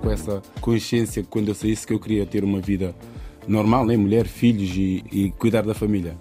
[0.00, 2.94] Com essa consciência que quando eu saísse que eu queria ter uma vida
[3.46, 3.96] normal, né?
[3.96, 6.16] mulher, filhos e, e cuidar da família.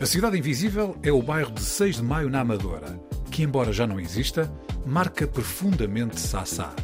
[0.00, 2.98] A Cidade Invisível é o bairro de 6 de Maio na Amadora,
[3.30, 4.50] que, embora já não exista,
[4.86, 6.74] marca profundamente Sassá.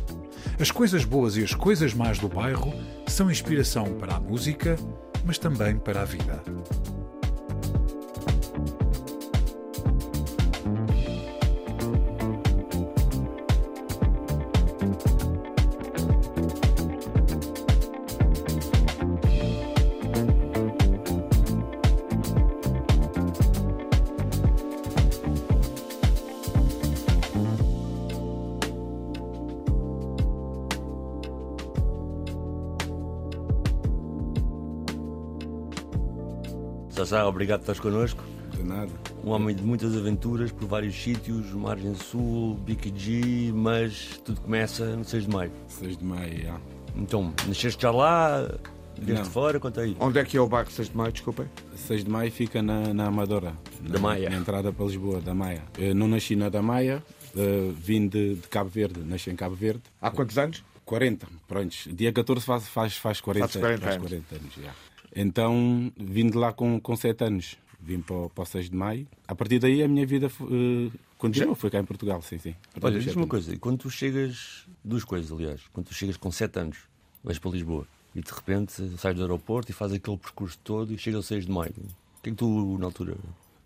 [0.60, 2.74] As coisas boas e as coisas más do bairro
[3.06, 4.76] são inspiração para a música,
[5.24, 6.42] mas também para a vida.
[37.06, 38.20] Sassá, obrigado por estás connosco.
[38.56, 38.90] De nada.
[39.22, 45.04] Um homem de muitas aventuras por vários sítios, Margem Sul, BKG, mas tudo começa no
[45.04, 45.52] 6 de maio.
[45.68, 46.60] 6 de maio, já.
[46.96, 48.40] Então, nasceste já lá,
[48.98, 49.30] desde Não.
[49.30, 49.96] fora, conta aí.
[50.00, 51.46] Onde é que é o bairro 6 de Maio, desculpem?
[51.76, 53.54] 6 de maio fica na, na Amadora.
[53.82, 54.28] Da na, Maia.
[54.28, 55.62] Na entrada para Lisboa, da Maia.
[55.78, 57.04] Eu não nasci na da Maia,
[57.36, 59.82] eh, vim de, de Cabo Verde, nasci em Cabo Verde.
[60.02, 60.64] Há quantos anos?
[60.84, 61.76] 40, pronto.
[61.86, 64.08] Dia 14 faz, faz, faz 40, Faz 40 faz anos.
[64.08, 64.54] 40 anos.
[64.60, 64.72] já.
[65.20, 67.56] Então vim de lá com, com 7 anos.
[67.80, 69.06] Vim para, o- para o 6 de maio.
[69.26, 71.54] A partir daí a minha vida eh, continuou.
[71.54, 72.54] Foi cá em Portugal, sim, sim.
[72.82, 76.16] Olha, diz-me sete uma coisa, e quando tu chegas, duas coisas aliás, quando tu chegas
[76.16, 76.78] com 7 anos,
[77.24, 80.98] vais para Lisboa e de repente sais do aeroporto e fazes aquele percurso todo e
[80.98, 81.72] chegas ao 6 de maio.
[82.18, 83.16] O que é que tu, na altura,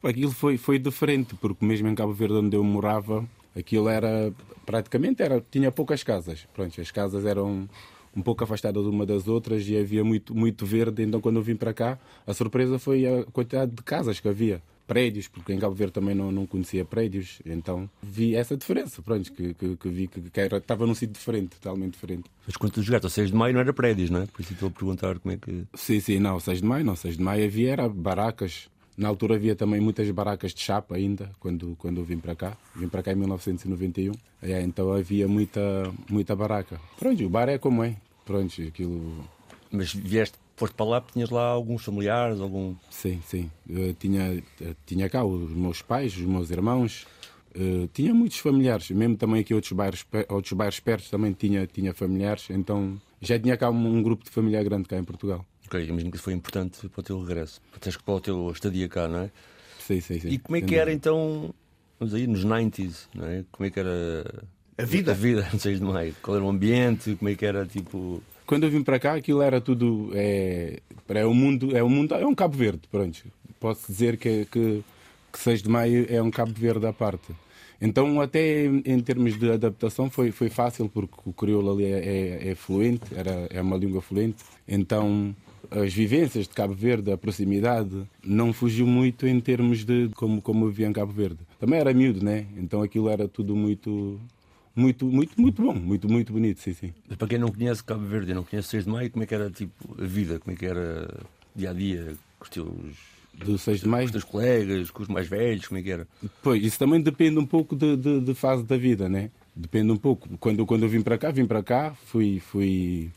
[0.02, 4.32] Aquilo foi, foi diferente, porque mesmo em Cabo Verde, onde eu morava, aquilo era
[4.64, 6.46] praticamente era, tinha poucas casas.
[6.54, 7.68] Pronto, as casas eram
[8.14, 11.02] um pouco afastadas uma das outras e havia muito, muito verde.
[11.02, 14.62] Então, quando eu vim para cá, a surpresa foi a quantidade de casas que havia.
[14.86, 19.00] Prédios, porque em Cabo Verde também não, não conhecia prédios, então vi essa diferença.
[19.00, 22.24] Pronto, que, que, que vi que, que era, estava num sítio diferente, totalmente diferente.
[22.44, 24.26] mas quando tu jogaste ao 6 de maio não era prédios, não é?
[24.26, 25.64] Por isso estou a perguntar como é que.
[25.74, 28.68] Sim, sim, não, 6 de maio, não, 6 de maio havia era barracas.
[29.00, 32.54] Na altura havia também muitas barracas de chapa ainda, quando, quando eu vim para cá.
[32.76, 34.12] Vim para cá em 1991.
[34.42, 36.78] É, então havia muita, muita barraca.
[36.98, 37.96] Pronto, o bar é como é.
[38.26, 39.24] Pronto, aquilo.
[39.72, 42.74] Mas vieste, foste para lá tinhas lá alguns familiares, algum.
[42.90, 43.50] Sim, sim.
[43.66, 47.06] Eu tinha, eu tinha cá os meus pais, os meus irmãos.
[47.54, 51.94] eh, tinha muitos familiares, mesmo também aqui outros bairros, outros bairros perto também tinha, tinha
[51.94, 55.44] familiares, então já tinha cá um, um grupo de família grande cá em Portugal.
[55.70, 57.60] Ok, imagino que isso foi importante para o teu regresso,
[58.04, 59.30] para, o teu estadia cá, não é?
[59.78, 60.28] Sim, sim, sim.
[60.28, 61.54] E como é que era então,
[61.96, 63.44] vamos aí, nos 90s, não é?
[63.52, 64.24] Como é que era
[64.76, 65.12] A vida?
[65.12, 66.12] A vida no 6 de maio.
[66.20, 68.20] Qual era o ambiente, como é que era tipo.
[68.46, 70.10] Quando eu vim para cá, aquilo era tudo.
[70.12, 73.22] É, é um mundo, é um mundo, é um Cabo Verde, pronto.
[73.60, 74.82] Posso dizer que, que,
[75.32, 77.32] que 6 de maio é um Cabo Verde à parte.
[77.80, 81.98] Então, até em, em termos de adaptação, foi, foi fácil, porque o crioulo ali é,
[81.98, 84.42] é, é fluente, era, é uma língua fluente.
[84.66, 85.32] Então,
[85.70, 90.64] as vivências de Cabo Verde, a proximidade, não fugiu muito em termos de como, como
[90.64, 91.38] eu vivia em Cabo Verde.
[91.58, 92.46] Também era miúdo, né?
[92.56, 94.20] Então, aquilo era tudo muito.
[94.74, 96.94] Muito, muito, muito bom, muito, muito bonito, sim, sim.
[97.08, 99.26] Mas para quem não conhece Cabo Verde e não conhece 6 de maio, como é
[99.26, 100.38] que era tipo a vida?
[100.38, 101.08] Como é que era
[101.54, 102.68] dia a dia com os teus,
[103.38, 104.06] com Do 6 de maio.
[104.06, 105.66] os teus colegas, com os mais velhos?
[105.66, 106.06] Como é que era?
[106.40, 109.30] Pois, isso também depende um pouco de, de, de fase da vida, né?
[109.54, 110.28] Depende um pouco.
[110.38, 113.10] Quando, quando eu vim para cá, vim para cá, fui, fui,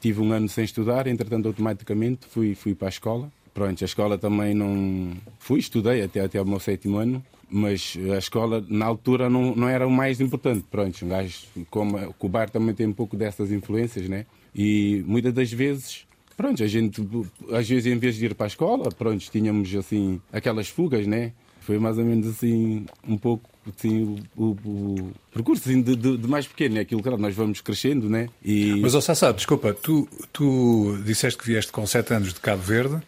[0.00, 3.30] tive um ano sem estudar, entretanto, automaticamente fui, fui para a escola.
[3.52, 5.12] Pronto, a escola também não.
[5.38, 9.68] Fui, estudei até, até o meu sétimo ano, mas a escola, na altura, não, não
[9.68, 10.64] era o mais importante.
[10.70, 11.38] Pronto, um gajo,
[11.68, 14.26] como o bar também tem um pouco dessas influências, né?
[14.54, 16.06] E muitas das vezes
[16.38, 17.02] Pronto, a gente,
[17.50, 21.32] às vezes, em vez de ir para a escola, pronto, tínhamos, assim, aquelas fugas, né?
[21.62, 26.28] Foi mais ou menos, assim, um pouco, assim, o, o- percurso assim, de, de- de
[26.28, 26.80] mais pequeno, né?
[26.80, 28.28] Aquilo, claro, nós vamos crescendo, né?
[28.44, 32.62] E, Mas, ó Sassá, desculpa, tu, tu disseste que vieste com 7 anos de Cabo
[32.62, 33.00] Verde,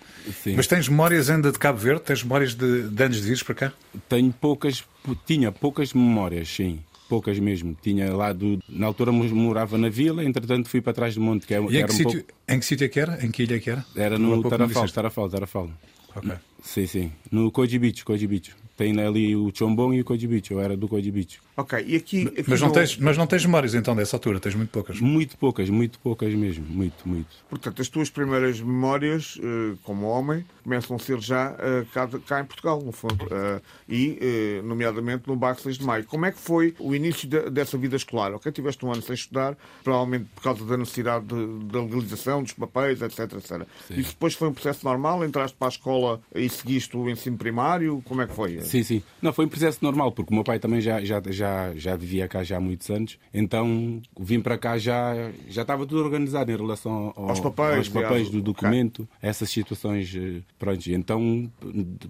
[0.43, 0.55] Sim.
[0.57, 2.03] mas tens memórias ainda de Cabo Verde?
[2.03, 3.73] Tens memórias de, de anos de vires para cá?
[4.09, 4.85] tenho poucas,
[5.27, 6.81] tinha poucas memórias, sim.
[7.09, 7.77] Poucas mesmo.
[7.83, 8.61] Tinha lá do.
[8.69, 11.79] Na altura morava na vila, entretanto fui para trás do monte, que, é, E em
[11.79, 12.33] era que, um sítio, pouco.
[12.49, 13.27] em que sítio é que era?
[13.27, 13.85] Em que ilha é que era?
[13.97, 14.89] Era no Tarafal.
[14.89, 15.71] Tarafal, Tarafal.
[16.15, 16.31] Ok.
[16.63, 17.13] Sim, sim.
[17.31, 18.55] No Koji Beach, Koji Beach.
[18.77, 20.51] Tem ali o Chombong e o Koji Beach.
[20.51, 21.39] Eu era do Koji Beach.
[21.55, 22.23] Ok, e aqui.
[22.29, 24.99] aqui Mas não, no- tens, mas não tens memórias então dessa altura, tens muito poucas.
[24.99, 26.65] Muito poucas, muito poucas mesmo.
[26.67, 27.29] Muito, muito.
[27.51, 32.41] Portanto, as tuas primeiras memórias eh, como homem começam a ser já eh, cá, cá
[32.41, 36.05] em Portugal, no fundo, eh, e, nomeadamente, no 6 de Maio.
[36.07, 38.33] Como é que foi o início de- dessa vida escolar?
[38.33, 42.53] Ok, tiveste um ano sem estudar, provavelmente por causa da necessidade de- da legalização dos
[42.55, 43.67] papéis, etc, etc.
[43.91, 45.23] Isso depois foi um processo normal?
[45.25, 48.03] Entraste para a escola e seguiste o ensino primário?
[48.05, 48.61] Como é que foi?
[48.61, 49.03] Sim, sim.
[49.23, 52.27] Não, foi um processo normal, porque o meu pai também já, já, já, já vivia
[52.29, 53.19] cá já há muitos anos.
[53.33, 55.15] Então, vim para cá já,
[55.49, 60.15] já estava tudo organizado em relação ao- Aos papéis, aos papéis do documento, essas situações.
[60.15, 61.51] eh, Pronto, então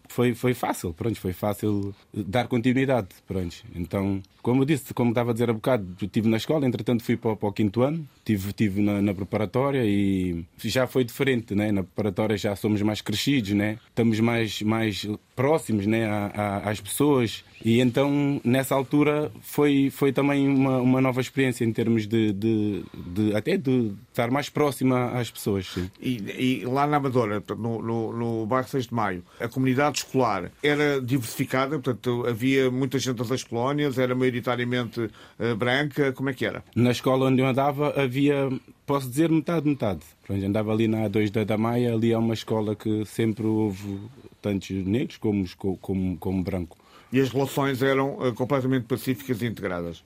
[0.09, 3.09] foi, foi fácil, pronto, foi fácil dar continuidade.
[3.27, 3.57] Pronto.
[3.75, 7.17] Então, como eu disse, como estava a dizer há bocado, estive na escola, entretanto fui
[7.17, 11.71] para, para o quinto ano, tive, tive na, na preparatória e já foi diferente, né?
[11.73, 13.79] Na preparatória já somos mais crescidos, né?
[13.89, 15.07] Estamos mais, mais
[15.37, 16.07] próximos, né?
[16.07, 21.65] a- a- às pessoas e então nessa altura foi, foi também uma, uma nova experiência
[21.65, 25.77] em termos de, de, de- até de estar mais próxima às pessoas.
[26.01, 30.51] E, e lá na Amadora, no, no, no bairro 6 de Maio, a comunidade escolar
[30.63, 35.09] era diversificada, portanto, havia muita gente das colónias, era maioritariamente
[35.39, 36.65] eh, branca, como é que era?
[36.75, 38.49] Na escola onde eu andava havia,
[38.87, 40.01] posso dizer, metade, metade.
[40.27, 43.99] Pronto, andava ali na A2 da Damaia, ali é uma escola que sempre houve
[44.41, 45.45] tantos negros como,
[45.81, 46.77] como, como branco.
[47.13, 50.05] E as relações eram eh, completamente pacíficas e integradas.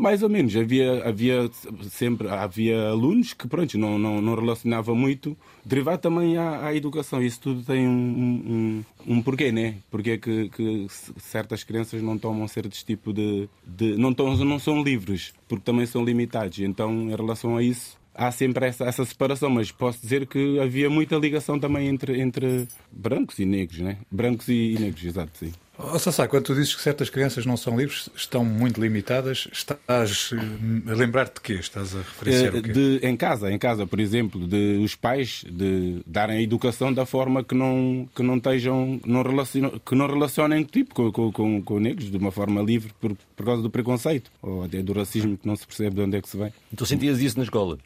[0.00, 1.50] Mais ou menos, havia, havia
[1.90, 7.22] sempre havia alunos que pronto, não, não, não relacionava muito, derivado também à, à educação.
[7.22, 9.76] Isso tudo tem um, um, um porquê, né?
[9.92, 10.86] É que, que
[11.18, 13.48] certas crianças não tomam certos tipo de.
[13.64, 16.58] de não, tão, não são livres, porque também são limitados.
[16.58, 20.88] Então, em relação a isso, há sempre essa, essa separação, mas posso dizer que havia
[20.88, 23.98] muita ligação também entre, entre brancos e negros, né?
[24.10, 25.52] Brancos e, e negros, exato, sim.
[25.78, 30.30] Oh, Sassá, quando tu dizes que certas crianças não são livres, estão muito limitadas, estás
[30.32, 31.52] eh, a lembrar-te de quê?
[31.54, 32.72] Estás a referenciar Eh, o quê?
[32.72, 37.06] de, em casa, em casa, por exemplo, de os pais de darem a educação da
[37.06, 41.62] forma que não que não estejam não relacionam, que não relacionem tipo com, com, com,
[41.62, 45.38] com negros de uma forma livre por, por causa do preconceito ou até do racismo
[45.38, 46.52] que não se percebe de onde é que se vem.
[46.76, 47.78] Tu sentias isso na escola?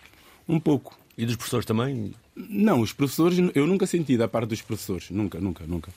[0.48, 0.98] Um pouco.
[1.16, 2.12] E dos professores também?
[2.34, 5.90] Não, os professores eu nunca senti da parte dos professores, nunca, nunca, nunca.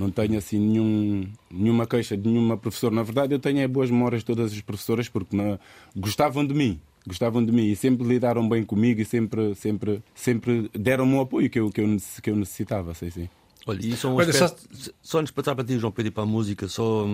[0.00, 2.94] Não tenho assim nenhum, nenhuma queixa de nenhuma professora.
[2.94, 5.58] Na verdade, eu tenho é boas memórias de todas as professoras porque na-
[5.94, 6.80] gostavam de mim.
[7.06, 11.50] Gostavam de mim e sempre lidaram bem comigo e sempre, sempre, sempre deram-me o apoio
[11.50, 12.94] que eu, que eu, que eu necessitava.
[12.94, 13.28] Sim, sim.
[13.66, 15.18] Olha, e só um Olha, aspecto, só...
[15.18, 17.06] antes de passar para ti, João Pedro, e para a música, só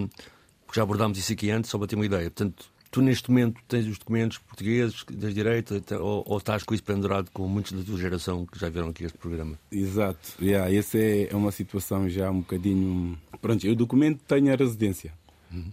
[0.65, 2.31] porque já abordámos isso aqui antes, só para ter uma ideia.
[2.31, 6.73] Portanto, tu neste momento tens os documentos portugueses das direita até- ou, ou estás com
[6.75, 9.59] isso pendurado com muitos da tua geração que já vieram aqui este programa?
[9.71, 10.19] Exato.
[10.41, 13.19] Yeah, essa é, é uma situação já um bocadinho.
[13.41, 15.13] Pronto, eu documento tenho a residência.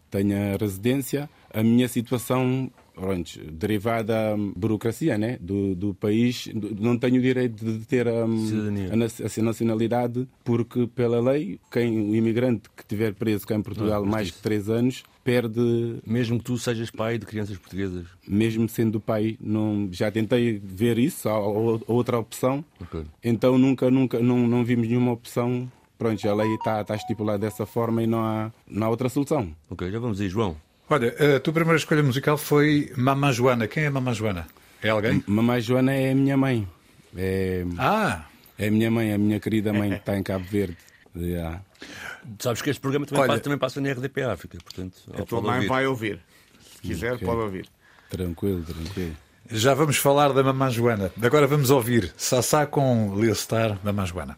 [0.10, 1.30] Tenho a residência.
[1.54, 5.38] A minha situação, pronto, derivada da burocracia né?
[5.42, 6.48] do, do país,
[6.80, 12.16] não tenho o direito de ter a, a, a nacionalidade, porque, pela lei, quem, o
[12.16, 16.44] imigrante que estiver preso cá em Portugal Ah, mais de três anos perde Mesmo que
[16.46, 18.06] tu sejas pai de crianças portuguesas.
[18.28, 21.38] mesmo sendo pai, não, já tentei ver isso, a, a
[21.88, 23.04] outra opção, Ok.
[23.24, 25.72] então nunca, nunca, não, não vimos nenhuma opção.
[25.98, 29.56] Pronto, a lei está está estipulada dessa forma e não há, não há outra solução.
[29.70, 30.58] Ok, já vamos aí, João.
[30.90, 33.68] Olha, a tua primeira escolha musical foi Mamã Joana.
[33.68, 34.46] Quem é Mamã Joana?
[34.82, 35.24] É alguém?
[35.26, 36.68] Mamãe Joana é a minha mãe.
[37.16, 38.26] É, Ah,
[38.60, 40.76] é a minha mãe, a minha querida mãe que está em Cabo Verde.
[41.16, 41.62] Yeah.
[42.40, 45.42] Sabes que este programa também, Olha- passa, também passa na RDP África, portanto, A tua
[45.42, 45.68] mãe ouvir.
[45.68, 46.20] vai ouvir.
[46.76, 47.26] Se quiser, Ok.
[47.28, 47.68] pode ouvir.
[48.10, 49.16] Tranquilo, tranquilo.
[49.50, 51.12] já vamos falar da Mamã Joana.
[51.22, 54.38] Agora vamos ouvir Sassá com Lil Star, Mamã Joana.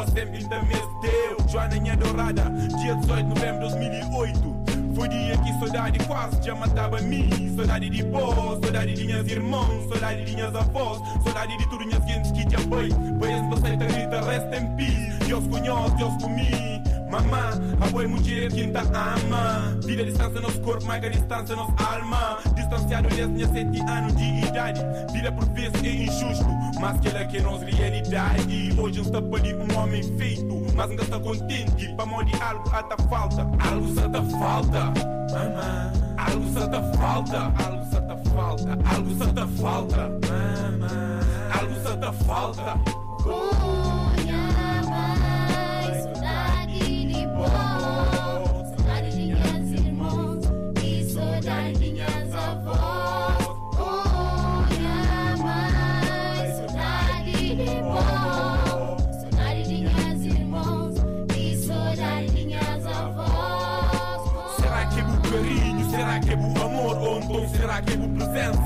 [0.00, 1.48] A sempre ainda me deu.
[1.48, 2.44] Joana minha dourada,
[2.80, 4.56] dia 18 de novembro de 2008.
[4.94, 7.54] Foi dia que saudade quase já matava mim.
[7.56, 12.04] Saudade de pó, saudade de minhas irmãos, saudade de minhas avós, saudade de tudo minhas
[12.06, 12.94] gente que te apoio.
[12.94, 15.26] Bem, esse você grita, rest in peace.
[15.26, 16.66] Deus conhece, Deus comigo.
[17.10, 17.50] Mamã,
[17.80, 19.76] a boi mulher quinta ama.
[19.84, 22.38] Vida distância nosso corpo, mais a distância nossa alma.
[22.66, 24.80] Distanciado desde sete anos de idade.
[25.12, 26.46] Vida por vezes é injusto,
[26.80, 28.74] mas que ela que é nossa realidade.
[28.76, 31.94] Hoje está ali um homem feito, mas nunca está contente.
[31.94, 34.84] Para mão algo até falta, algo só tá falta.
[35.30, 39.96] Mamã, algo só tá falta, algo só tá falta, algo só tá falta.
[40.26, 41.20] Mamã,
[41.60, 42.96] algo só tá falta.
[43.26, 43.75] Minha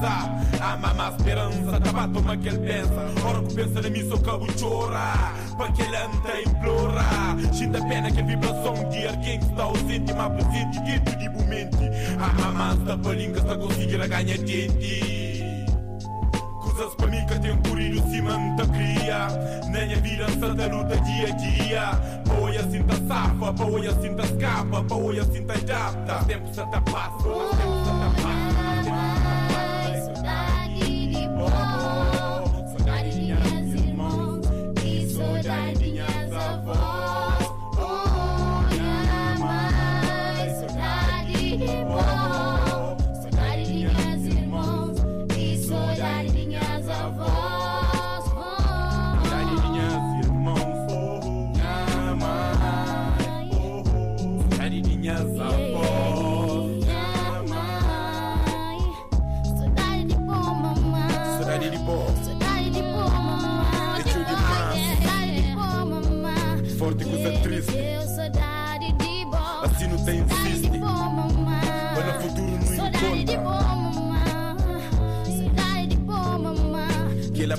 [0.03, 0.41] a?
[0.61, 3.27] A mamá esperança, tá batendo que ele pensa.
[3.27, 5.33] Hora que pensa em mim, só cabo chora.
[5.57, 7.53] Para que ele anda implora.
[7.53, 11.79] Sinta pena que a vibração de alguém que está ausente, mas presente dentro de momento.
[12.19, 15.21] A mamá está palinha, está conseguindo ganhar dente.
[16.61, 19.29] Coisas para mim que tem corrido cima muita cria
[19.71, 21.91] Nem a vida da luta dia a dia
[22.27, 26.81] Boa assim tá safa, boa assim tá escapa Boa assim tá adapta Tempo se tá
[26.81, 28.40] passa, tempo se tá passa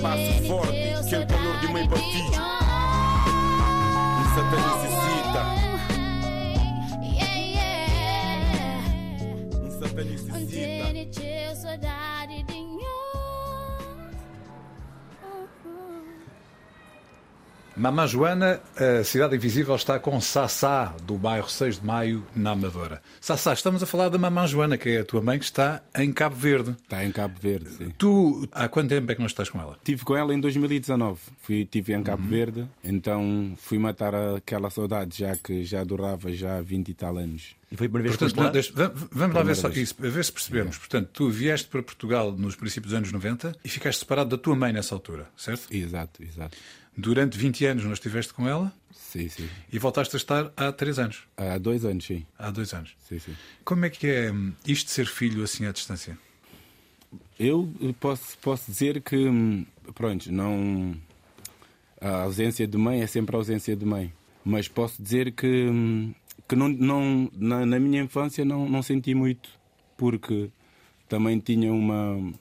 [0.04, 2.32] abraço forte, aquele calor de para filho
[4.18, 5.01] Um santa
[17.82, 23.02] Mamã Joana, a Cidade Invisível está com Sassá, do bairro 6 de Maio, na Amadora.
[23.20, 26.12] Sassá, estamos a falar da Mamã Joana, que é a tua mãe, que está em
[26.12, 26.76] Cabo Verde.
[26.80, 27.92] Está em Cabo Verde, sim.
[27.98, 29.72] Tu, há quanto tempo é que não estás com ela?
[29.78, 31.18] Estive com ela em 2019.
[31.42, 32.02] Fui, estive em Uhum.
[32.04, 37.18] Cabo Verde, então fui matar aquela saudade, já que já durava já 20 e tal
[37.18, 37.56] anos.
[37.68, 38.50] E foi a primeira vez que Portanto, lá?
[38.52, 40.78] deixa- va- vamos lá ver, só isso, a ver se percebemos.
[40.78, 44.54] Portanto, tu vieste para Portugal nos princípios dos anos 90 e ficaste separado da tua
[44.54, 45.66] mãe nessa altura, certo?
[45.74, 46.56] Exato, exato.
[46.96, 49.48] Durante 20 anos não estiveste com ela Sim, sim.
[49.72, 52.26] e voltaste a estar há 3 anos, Há dois anos, sim.
[52.38, 52.94] há 2 anos.
[53.08, 53.34] sim, sim.
[53.64, 56.18] Como é que é hum, isto de ser filho assim à distância?
[57.38, 57.68] Eu
[58.00, 60.94] posso, posso dizer que, hum, pronto, não.
[62.00, 64.12] A ausência de mãe é sempre a ausência de mãe.
[64.44, 66.14] Mas posso dizer que, hum,
[66.48, 69.48] que não, não, na, na minha infância não, não senti muito,
[69.96, 70.50] porque
[71.08, 72.32] também tinha uma,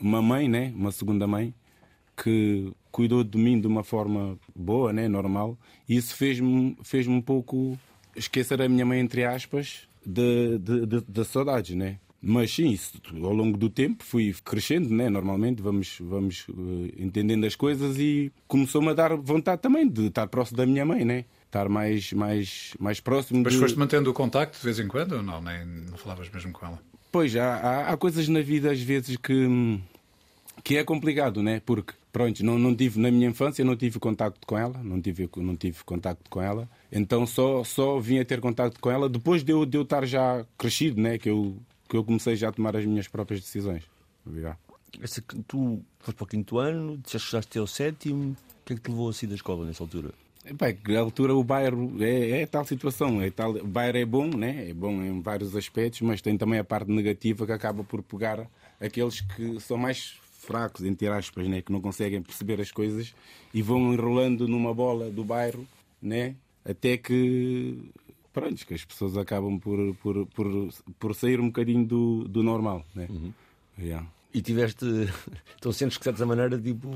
[0.00, 0.72] uma mãe, né?
[0.76, 1.52] uma segunda mãe,
[2.22, 5.08] que cuidou de mim de uma forma boa, né?
[5.08, 5.58] normal,
[5.88, 7.78] e isso fez-me fez um pouco
[8.14, 11.98] esquecer a minha mãe, entre aspas, de, de, de, de saudades, né?
[12.22, 15.08] Mas sim, isso, ao longo do tempo fui crescendo, né?
[15.08, 20.26] normalmente vamos, vamos eh, entendendo as coisas e começou-me a dar vontade também de estar
[20.26, 21.24] próximo da minha mãe, né?
[21.46, 23.42] estar mais, mais, mais próximo.
[23.42, 23.58] Mas de...
[23.58, 25.40] foste mantendo o contacto de vez em quando ou não?
[25.40, 26.78] Nem, não falavas mesmo com ela?
[27.10, 29.80] Pois, há, há, há coisas na vida às vezes que,
[30.62, 31.60] que é complicado, né?
[31.64, 35.28] Porque, pronto, não, não tive, na minha infância não tive contacto com ela, não tive,
[35.36, 39.42] não tive contacto com ela, então só, só vim a ter contacto com ela depois
[39.42, 41.18] de eu, de eu estar já crescido, né?
[41.18, 41.56] Que eu,
[41.88, 43.82] que eu comecei já a tomar as minhas próprias decisões.
[44.92, 48.32] Que tu foste para o quinto ano, já chegaste ao sétimo.
[48.32, 50.12] O que é que te levou assim da escola nessa altura?
[50.44, 53.20] É que na altura o bairro é, é tal situação.
[53.20, 54.70] É tal, o bairro é bom, né?
[54.70, 58.48] é bom em vários aspectos, mas tem também a parte negativa que acaba por pegar
[58.80, 61.62] aqueles que são mais fracos, entre aspas, né?
[61.62, 63.14] que não conseguem perceber as coisas
[63.52, 65.66] e vão enrolando numa bola do bairro
[66.00, 66.34] né?
[66.64, 67.78] até que,
[68.32, 70.68] pronto, que as pessoas acabam por, por, por,
[70.98, 72.84] por sair um bocadinho do, do normal.
[72.94, 73.08] Né?
[73.78, 74.06] Yeah.
[74.32, 74.84] E tiveste.
[75.58, 76.88] Então sentes que, de certa maneira, tipo.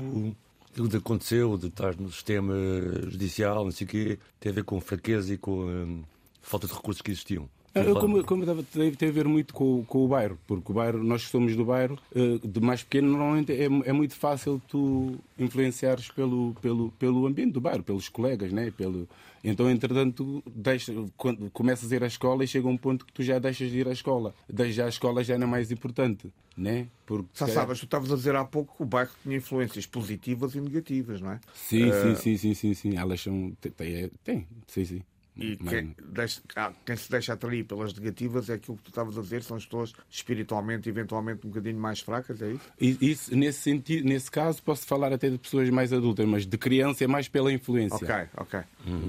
[0.71, 2.55] Aquilo que aconteceu, de estar no sistema
[3.03, 6.03] judicial, não sei o quê, tem a ver com fraqueza e com hum,
[6.41, 7.47] falta de recursos que existiam.
[7.75, 10.75] Eu, como, como estava- deve ter a ver muito com, com o bairro, porque o
[10.75, 14.61] bairro, nós que somos do bairro, eh, de mais pequeno, normalmente é, é muito fácil
[14.67, 18.71] tu influenciares pelo, pelo, pelo ambiente do bairro, pelos colegas, né?
[18.71, 19.07] pelo...
[19.43, 23.21] Então, entretanto, deixa, quando começas a ir à escola e chega um ponto que tu
[23.21, 24.33] já deixas de ir à escola.
[24.49, 26.87] Deixar a escola já não é mais importante, né?
[27.05, 29.85] Porque, Já calhar- sabes, tu estavas a dizer há pouco que o bairro tinha influências
[29.85, 31.39] positivas e negativas, não é?
[31.53, 32.97] Sim, Eh, sim, sim, sim, sim, sim.
[32.97, 33.51] Elas são.
[33.61, 35.01] Tem, tem, tem, sim, sim.
[35.37, 39.17] E quem, deixa- ah, quem se deixa atrair pelas negativas é aquilo que tu estavas
[39.17, 42.61] a dizer, são as pessoas espiritualmente, eventualmente, um bocadinho mais fracas, é isso?
[42.79, 46.57] E- Isso, nesse, sentido, nesse caso, posso falar até de pessoas mais adultas, mas de
[46.57, 47.95] criança é mais pela influência.
[47.95, 48.59] Ok, ok.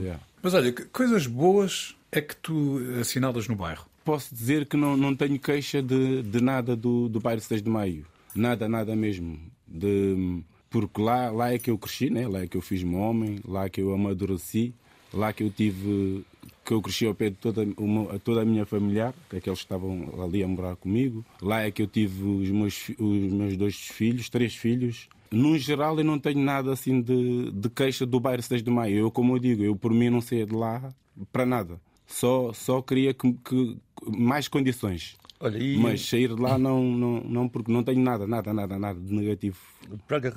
[0.03, 0.21] Yeah.
[0.43, 3.87] Mas olha, que coisas boas é que tu assinalas no bairro?
[4.05, 7.69] Posso dizer que não, não tenho queixa de, de nada do, do bairro 6 de
[7.71, 8.07] Maio.
[8.35, 9.39] Nada, nada mesmo.
[9.67, 12.27] De, porque lá, lá é que eu cresci, né?
[12.29, 14.75] lá é que eu fiz-me homem, lá é que eu amadureci,
[15.13, 16.25] lá que eu tive.
[16.65, 19.65] que eu cresci ao pé de toda, uma, toda a minha familiar, que aqueles que
[19.65, 21.25] estavam ali a morar comigo.
[21.41, 25.09] Lá é que eu tive os meus, os meus dois filhos, três filhos.
[25.31, 28.97] No geral, eu não tenho nada assim de, de queixa do bairro 6 de Maio.
[28.99, 30.93] Eu, como eu digo, eu por mim não saía de lá
[31.33, 31.81] para nada.
[32.07, 33.77] Só, só queria que, que-
[34.17, 35.17] mais condições.
[35.39, 38.79] Olha, e Mas sair de lá não, não, não, porque não tenho nada, nada, nada,
[38.79, 39.59] nada de negativo.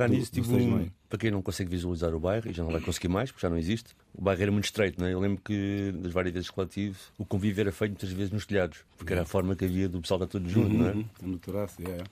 [0.07, 0.91] do- nisso, do tipo, um- maio.
[1.07, 3.49] para quem não consegue visualizar o bairro, e já não vai conseguir mais, porque já
[3.49, 5.13] não existe, o bairro era muito estreito, né?
[5.13, 8.31] Eu lembro que das várias vezes que lá tive, o convívio era feito muitas vezes
[8.31, 10.91] nos telhados, porque era a forma que havia do pessoal estar todo junto, não é?
[10.93, 12.03] Uhum, no terraço, é.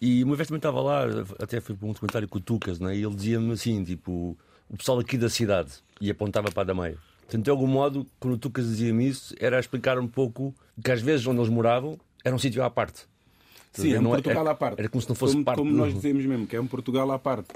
[0.00, 1.04] E uma vez também estava lá,
[1.40, 2.94] até foi para um documentário com o Tucas, né?
[2.94, 4.36] e ele dizia-me assim: tipo,
[4.68, 6.98] o pessoal aqui da cidade, e apontava para a da meia.
[7.22, 10.92] Portanto, de algum modo, quando o Tucas dizia-me isso, era a explicar um pouco que
[10.92, 13.02] às vezes onde eles moravam era um sítio à parte.
[13.72, 14.78] Sim, é um Não Portugal era, à parte.
[14.80, 16.66] Era como se não fosse como, parte como do- nós dizemos mesmo, que é um
[16.66, 17.48] Portugal à parte.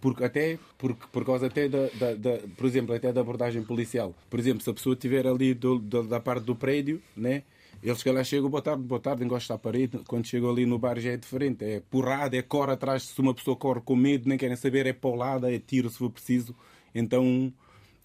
[0.00, 4.14] Porque até, porque, por causa até da, da- da- por exemplo, até da abordagem policial.
[4.30, 7.42] Por exemplo, se a pessoa estiver ali do- do- da parte do prédio, né?
[7.82, 9.98] Eles que lá chegam, boa tarde, boa tarde, encosta à parede.
[10.08, 11.64] Quando chegam ali no bar já é diferente.
[11.64, 13.04] É porrada, é corre atrás.
[13.04, 16.10] Se uma pessoa corre com medo, nem querem saber, é paulada, é tiro se for
[16.10, 16.54] preciso.
[16.92, 17.52] Então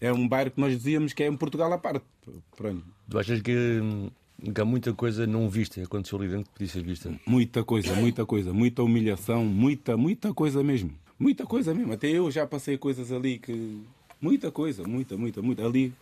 [0.00, 2.04] é um bairro que nós dizíamos que é um Portugal à parte.
[2.56, 2.84] Pronto.
[3.10, 3.52] Tu achas que,
[3.82, 4.10] hum,
[4.42, 7.12] que há muita coisa não vista, aconteceu ali dentro que podia ser vista?
[7.26, 10.90] Muita coisa, muita coisa, muita humilhação, muita, muita coisa mesmo.
[11.18, 11.92] Muita coisa mesmo.
[11.92, 13.80] Até eu já passei coisas ali que.
[14.20, 15.64] Muita coisa, muita, muita, muita.
[15.64, 15.92] Ali,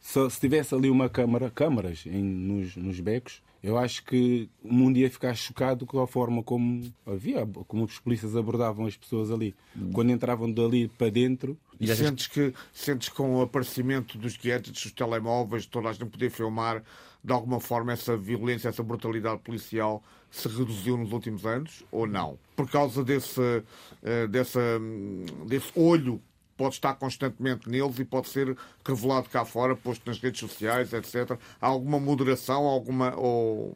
[0.00, 4.72] só, se tivesse ali uma câmara, câmaras em, nos, nos becos, eu acho que o
[4.72, 9.30] mundo ia ficar chocado com a forma como havia, como os polícias abordavam as pessoas
[9.30, 9.54] ali.
[9.92, 14.82] Quando entravam dali para dentro, E sentes que, sentes que com o aparecimento dos gadgets,
[14.82, 16.82] dos telemóveis, toda a gente poder filmar,
[17.22, 22.38] de alguma forma essa violência, essa brutalidade policial se reduziu nos últimos anos ou não?
[22.54, 23.62] Por causa desse,
[24.02, 26.20] eh, dessa, hum, desse olho
[26.60, 28.54] pode estar constantemente neles e pode ser
[28.86, 31.38] revelado cá fora, posto nas redes sociais, etc.
[31.58, 33.16] Há alguma moderação, alguma.
[33.16, 33.74] Ou...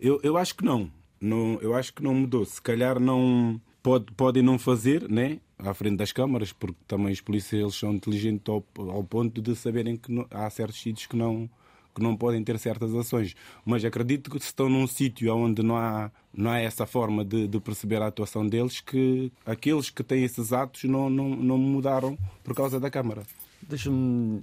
[0.00, 0.88] Eu, eu acho que não.
[1.20, 1.58] não.
[1.60, 2.44] Eu acho que não mudou.
[2.44, 5.40] Se calhar não pode, podem não fazer, né?
[5.58, 9.56] À frente das câmaras, porque também os polícias eles são inteligentes ao, ao ponto de
[9.56, 11.50] saberem que não- há certos sítios que não
[11.94, 13.34] que não podem ter certas ações.
[13.64, 17.46] Mas acredito que se estão num sítio onde não há, não há essa forma de,
[17.46, 22.18] de perceber a atuação deles, que aqueles que têm esses atos não, não, não mudaram
[22.42, 23.22] por causa da Câmara.
[23.60, 24.42] Deixa-me.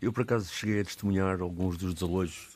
[0.00, 2.48] Eu, por acaso, cheguei a testemunhar alguns dos desalojos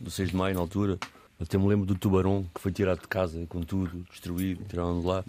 [0.00, 0.98] do 6 de maio, na altura.
[1.38, 5.06] Até me lembro do tubarão que foi tirado de casa com tudo, destruído, tiraram de
[5.06, 5.24] lá.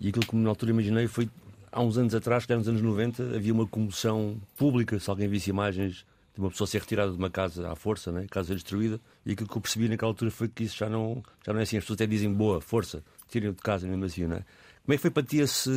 [0.00, 1.28] E aquilo que na altura imaginei foi.
[1.70, 4.98] Há uns anos atrás, que era nos anos 90, havia uma comoção pública.
[4.98, 6.04] Se alguém visse imagens
[6.38, 8.24] de uma pessoa ser retirada de uma casa à força, né?
[8.30, 9.00] casa destruída.
[9.26, 11.64] E aquilo que eu percebi naquela altura foi que isso já não, já não é
[11.64, 11.76] assim.
[11.76, 14.44] As pessoas até dizem boa, força, tirem de casa mesmo assim, não é?
[14.84, 15.70] Como é que foi para ti esse,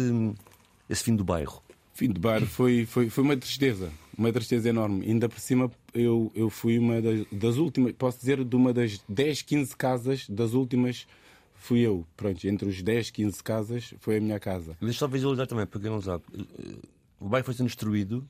[0.87, 1.63] esse fim do bairro?
[1.95, 5.03] Fim de bar foi, foi, foi uma tristeza, uma tristeza enorme.
[5.05, 9.03] Ainda por cima, eu, eu fui uma das, das últimas, posso dizer, de uma das
[9.09, 11.07] 10, 15 casas, das últimas,
[11.55, 12.05] fui eu.
[12.15, 14.77] Pronto, entre os 10, 15 casas, foi a minha casa.
[14.79, 16.23] Deixa só visualizar também, para quem não sabe.
[16.33, 16.75] eh,
[17.19, 18.23] O bairro foi sendo destruído,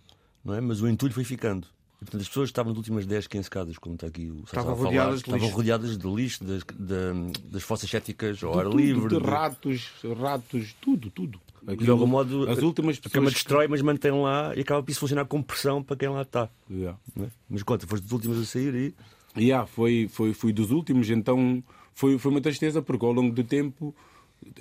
[0.45, 0.61] não é?
[0.61, 1.67] mas o entulho foi ficando.
[2.01, 4.73] E, portanto, as pessoas estavam nas últimas 10, 15 casas, como está aqui o Estavam
[4.73, 7.13] a falar, rodeadas de estavam rodeadas de lixo, das, da-
[7.51, 9.07] das fossas céticas ao ar Tudo, livre.
[9.09, 11.39] de de- ratos, ratos, tudo, tudo.
[11.77, 14.99] de algum modo, as últimas a cama destrói, mas mantém lá e acaba por isso
[14.99, 16.49] funcionar como pressão para quem lá está.
[16.71, 16.97] Yeah.
[17.19, 17.27] é?
[17.47, 18.95] Mas conta, foste das últimas a sair e.
[19.39, 23.43] Yeah, foi, foi, fui dos últimos, então foi, foi uma tristeza, porque ao longo do
[23.43, 23.93] tempo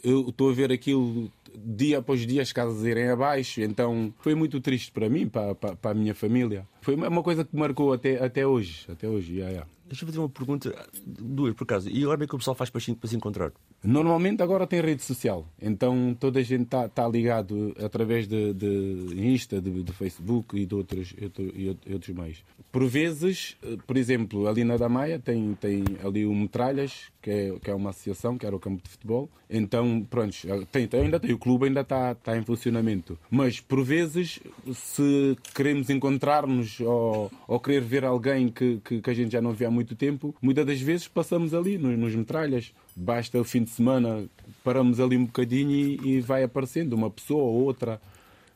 [0.05, 4.61] eu estou a ver aquilo dia após dia, as casas irem abaixo, então foi muito
[4.61, 6.67] triste para mim, para, para, para a minha família.
[6.83, 8.87] Foi uma coisa que marcou até, até hoje.
[8.89, 9.71] Até hoje yeah, yeah.
[9.87, 10.73] Deixa eu fazer uma pergunta,
[11.05, 11.91] duas por acaso.
[11.91, 13.51] E agora é que o pessoal faz para se para se encontrar?
[13.83, 19.15] Normalmente agora tem rede social, então toda a gente está tá ligado através de, de
[19.19, 22.45] Insta, de, de Facebook e de outros, outro- e outro- e outros meios.
[22.71, 27.59] Por vezes, eh, por exemplo, ali na Damaia tem, tem ali o Metralhas, que é,
[27.63, 29.29] que é uma associação, que era o campo de futebol.
[29.49, 30.37] Então, pronto,
[30.71, 33.19] tem, ainda tem, o clube ainda está está em funcionamento.
[33.31, 34.41] Mas por vezes,
[34.75, 39.53] se queremos encontrar-nos ou, ou querer ver alguém que, que, que a gente já não
[39.53, 42.73] vê há muito tempo, muitas das vezes passamos ali nos, nos Metralhas.
[42.95, 44.25] Basta o fim de semana,
[44.63, 48.01] paramos ali um bocadinho e, e vai aparecendo uma pessoa ou outra.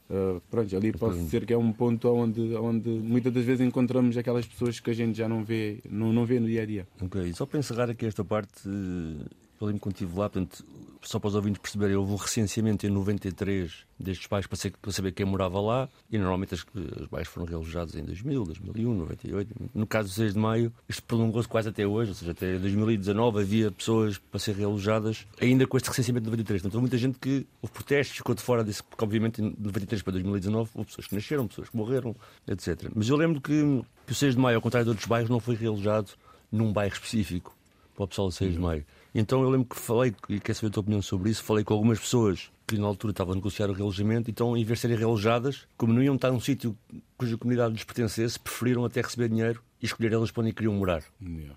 [0.08, 4.18] Uh, pronto, ali pode ser que é um ponto onde, onde muitas das vezes encontramos
[4.18, 6.86] aquelas pessoas que a gente já não vê, não, não vê no dia a dia.
[7.00, 9.24] Ok, só para encerrar aqui esta parte, eh,
[9.66, 10.64] lembro quando estive lá, portanto,
[11.03, 14.90] só para os ouvintes perceberem, houve um recenseamento em 93 destes bairros para, ser- para
[14.90, 16.64] saber quem morava lá e normalmente as-
[17.00, 19.55] os bairros foram realojados em 2000, 2001, 98.
[19.74, 23.40] No caso do 6 de maio, isto prolongou-se quase até hoje, ou seja, até 2019
[23.40, 26.62] havia pessoas para ser realojadas ainda com este recenseamento de 93.
[26.62, 30.00] Portanto, houve muita gente que houve protestos, ficou de fora desse, porque obviamente de 93
[30.03, 32.16] para 2019 houve pessoas que nasceram, pessoas que morreram,
[32.48, 32.90] etc.
[32.94, 35.38] Mas eu lembro que, que o 6 de maio, ao contrário de outros bairros, não
[35.38, 36.11] foi realojado
[36.50, 37.55] num bairro específico
[37.94, 38.85] para o pessoal do 6 de maio.
[39.14, 41.72] Então eu lembro que falei, e quero saber a tua opinião sobre isso, falei com
[41.72, 44.96] algumas pessoas que na altura estavam a negociar o realojamento, então em vez de serem
[44.96, 46.77] realojadas, como não iam estar num sítio
[47.16, 51.05] cuja comunidade lhes pertencesse, preferiram até receber dinheiro e escolher elas para onde queriam morar.
[51.22, 51.55] Yeah.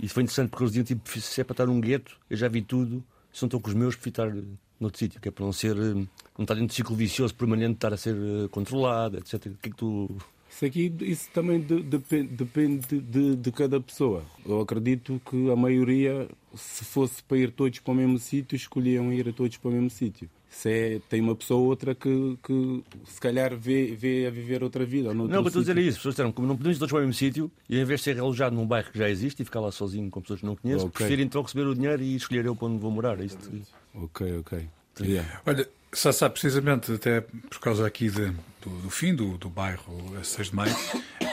[0.00, 2.48] Isso foi interessante porque eles diziam, tipo, se é para estar num gueto, eu já
[2.48, 4.42] vi tudo, se não estou com os meus, prefiro estar eh,
[4.80, 7.34] noutro sítio, que é para não ser, eh, não estar dentro de um ciclo vicioso
[7.34, 9.34] permanente, estar a ser eh, controlado, etc.
[9.46, 10.16] O que é que tu...
[10.50, 14.24] Isso aqui isso também de- depen- depende de, de cada pessoa.
[14.46, 19.12] Eu acredito que a maioria, se fosse para ir todos para o mesmo sítio, escolhiam
[19.12, 20.28] ir a todos para o mesmo sítio.
[20.50, 24.64] Se é, tem uma pessoa ou outra que, que se calhar vê, vê a viver
[24.64, 25.12] outra vida.
[25.12, 25.90] Não, o que eu estou a dizer é isso.
[25.90, 28.00] As pessoas disseram, como não podemos ir todos para o mesmo sítio, e em vez
[28.00, 30.46] de ser realojado num bairro que já existe e ficar lá sozinho com pessoas que
[30.46, 30.92] não conheço, Ok.
[30.96, 33.20] prefiro então receber o dinheiro e escolher eu para onde vou morar.
[33.20, 33.50] É isto.
[33.94, 34.66] Ok, ok.
[35.02, 35.40] Yeah.
[35.46, 40.24] Olha, Sassá, precisamente até por causa aqui de- do, do fim do, do bairro a
[40.24, 40.76] 6 de Maio,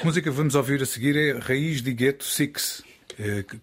[0.02, 2.84] a música que vamos ouvir a seguir é Raiz de Gueto Six.
[3.18, 3.58] Eh, que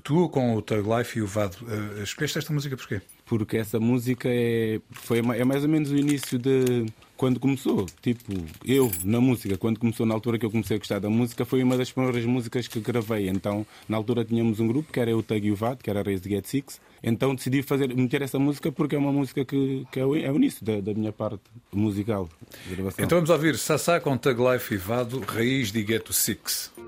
[0.00, 1.56] tu- com o Tug Life e o Vado,
[1.98, 3.02] eh, escolheste esta música porquê?
[3.26, 6.86] Porque essa música é, foi, é mais ou menos o início de
[7.18, 7.84] quando começou.
[8.00, 8.32] Tipo,
[8.64, 11.62] eu na música, quando começou, na altura que eu comecei a gostar da música, foi
[11.62, 13.28] uma das primeiras músicas que gravei.
[13.28, 16.02] Então, na altura tínhamos um grupo que era o Tug e o Vado, que era
[16.02, 16.80] Race de Get Six.
[17.02, 20.30] Então decidi fazer, meter essa música porque é uma música que, que é, o, é
[20.30, 22.28] o início da, da minha parte musical.
[23.04, 26.87] Então vamos ouvir Sassá com Tug Life e Vado, Raiz de Gueto Six.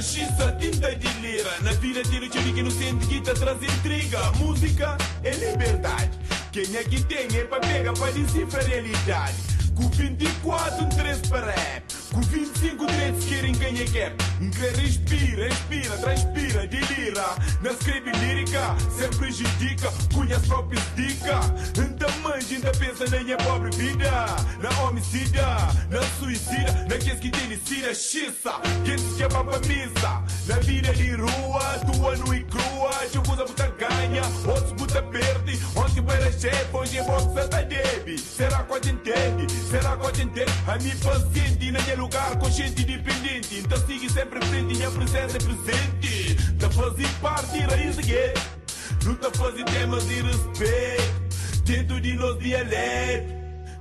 [0.00, 1.50] Xissa, tinta lira.
[1.62, 4.32] Na vida tira tiro que não sente que tá traz intriga.
[4.32, 6.10] Música é liberdade.
[6.52, 9.36] Quem é que tem é pra pegar pra decifrar realidade.
[9.74, 11.84] Com 24, um 3 para rap.
[12.12, 14.28] Com 25 direitos querem ganhar cap.
[14.38, 17.24] Que respira, respira, transpira, delira.
[17.62, 19.92] Na escreve lírica, sempre prejudica.
[20.12, 21.70] Cunha as próprias dicas.
[22.18, 24.10] Manja, ainda pensa na minha pobre vida.
[24.62, 25.46] Na homicida,
[25.90, 28.52] na suicida, naqueles que tem licida, xissa.
[28.84, 30.22] Quem se chama pra missa.
[30.46, 32.90] Na vida de rua, tua nu e crua.
[33.12, 35.60] Chubusa buta ganha, outros buta perde.
[35.76, 38.18] Ontem era chefe, hoje é boxa da debe.
[38.18, 39.52] Será que a gente entende?
[39.70, 40.52] Será que a gente entende?
[40.66, 43.58] A minha paciente, na minha lugar, consciente e dependente.
[43.58, 46.34] Então siga sempre frente, minha presença é presente.
[46.54, 48.34] Da fazer parte, raiz de quê?
[49.20, 51.27] Tá fazendo temas de respeito.
[51.68, 53.37] Dentro de nós dialeto.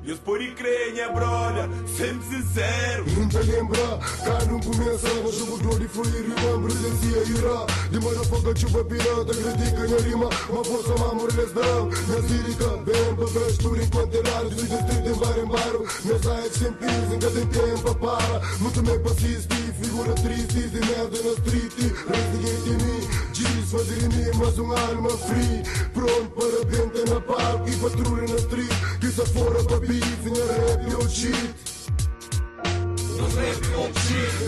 [0.07, 3.03] Deus pode crer, minha brother, sempre sincero.
[3.11, 8.57] Nunca lembra, cá não começa Mas jogo todo e fluir rima, presencia irá De motherfucker
[8.57, 13.57] chupa pirata, critica minha rima Uma força, uma morelhas não Minha lírica, bem para ver
[13.57, 15.73] por enquanto é raro street em bar em bar
[16.05, 18.57] Meus sites sem pisos, em cada tempo para.
[18.59, 21.73] Muito me persiste, figura triste De merda na street,
[22.07, 25.61] residente em mim Diz fazer em mim, mas um alma free.
[25.93, 28.71] Pronto para venta na palco e patrulha na street.
[28.99, 31.67] Que se fora para rap e o shit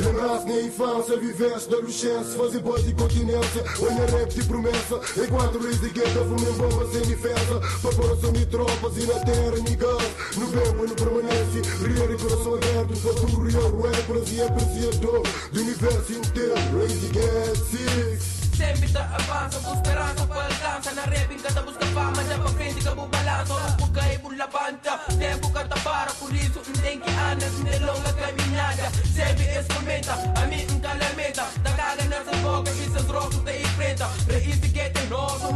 [0.02, 5.60] Lembrar-se na infância, viveste da adolescência Fazer voz de continência, olha rap de promessa Enquanto
[5.60, 10.38] reis de guerra, fumem bomba sem defesa Para coração de tropas e na terra gás
[10.38, 16.14] No bebo no permanece, rir e coração aberto Futuro real, rappers e apreciador Do universo
[16.14, 17.56] inteiro, reis de guerra,
[18.56, 22.82] Sempre tá avança, com esperança para alcança Na rap em busca fama, já pra frente
[22.84, 25.00] balança Ora porque é bulla banta,
[30.10, 34.06] experimenta, a mim nunca lamenta Da cara nessas bocas, essas rosas te enfrenta.
[34.28, 35.48] Raiz de gueto é nosso,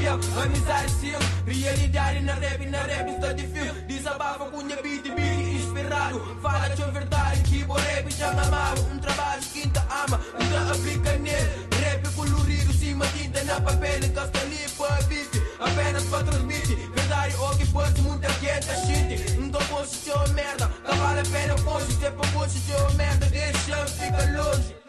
[0.00, 1.12] real Amizade sim
[1.46, 6.20] Realidade na rap na rap está de fio Desabafa com minha beat beat inspirado.
[6.40, 11.12] Fala a verdade que o rap já amava Um trabalho que ainda ama Ainda aplica
[11.18, 11.68] nele.
[11.82, 16.90] Rap colorido cima tinta na papel Encasta ali para beat Apenas para transmitir.
[16.94, 19.36] Verdade ou que pode muita gente a shit.
[19.38, 23.86] Não posso ser merda Vale a pena foge Se é para você ser merda Deixa
[23.86, 24.80] fica longe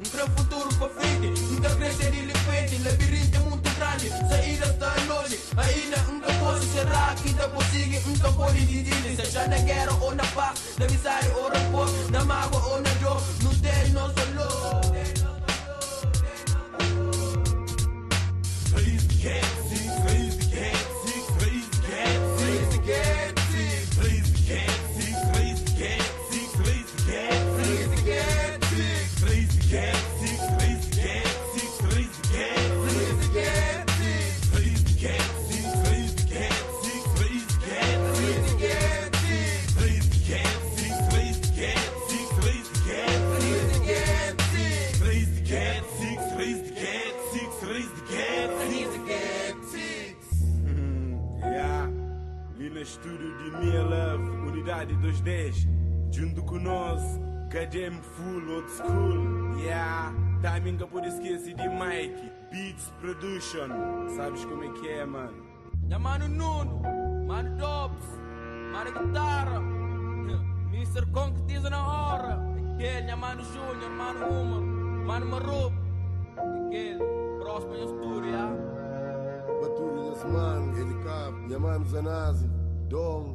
[0.00, 2.82] um grande futuro para frente, nunca crescer de repente.
[2.82, 5.38] Labirinto é muito grande, saída está longe.
[5.58, 9.16] Ainda nunca posso será que ainda consigo, nunca pode dividir.
[9.16, 12.90] Seja na guerra ou na paz, na miséria ou na paz, na mágoa ou na
[12.94, 14.79] dor, não tem nosso louco.
[63.00, 63.68] Production.
[64.14, 65.32] Sabes como é que é, mano?
[65.88, 66.82] Ya mano Nuno,
[67.26, 68.04] mano Dobbs,
[68.72, 69.60] mano Guitarra,
[70.70, 71.06] Mr.
[71.10, 72.38] Concretiza na hora,
[72.74, 74.62] aquele, ya mano Júnior, mano Humor,
[75.06, 75.72] mano Marup,
[76.66, 77.02] aquele,
[77.38, 78.70] próximo em estúdio, ya.
[79.62, 82.50] Baturi Yasman, Helicap, Yaman Zanazi,
[82.88, 83.32] Dom,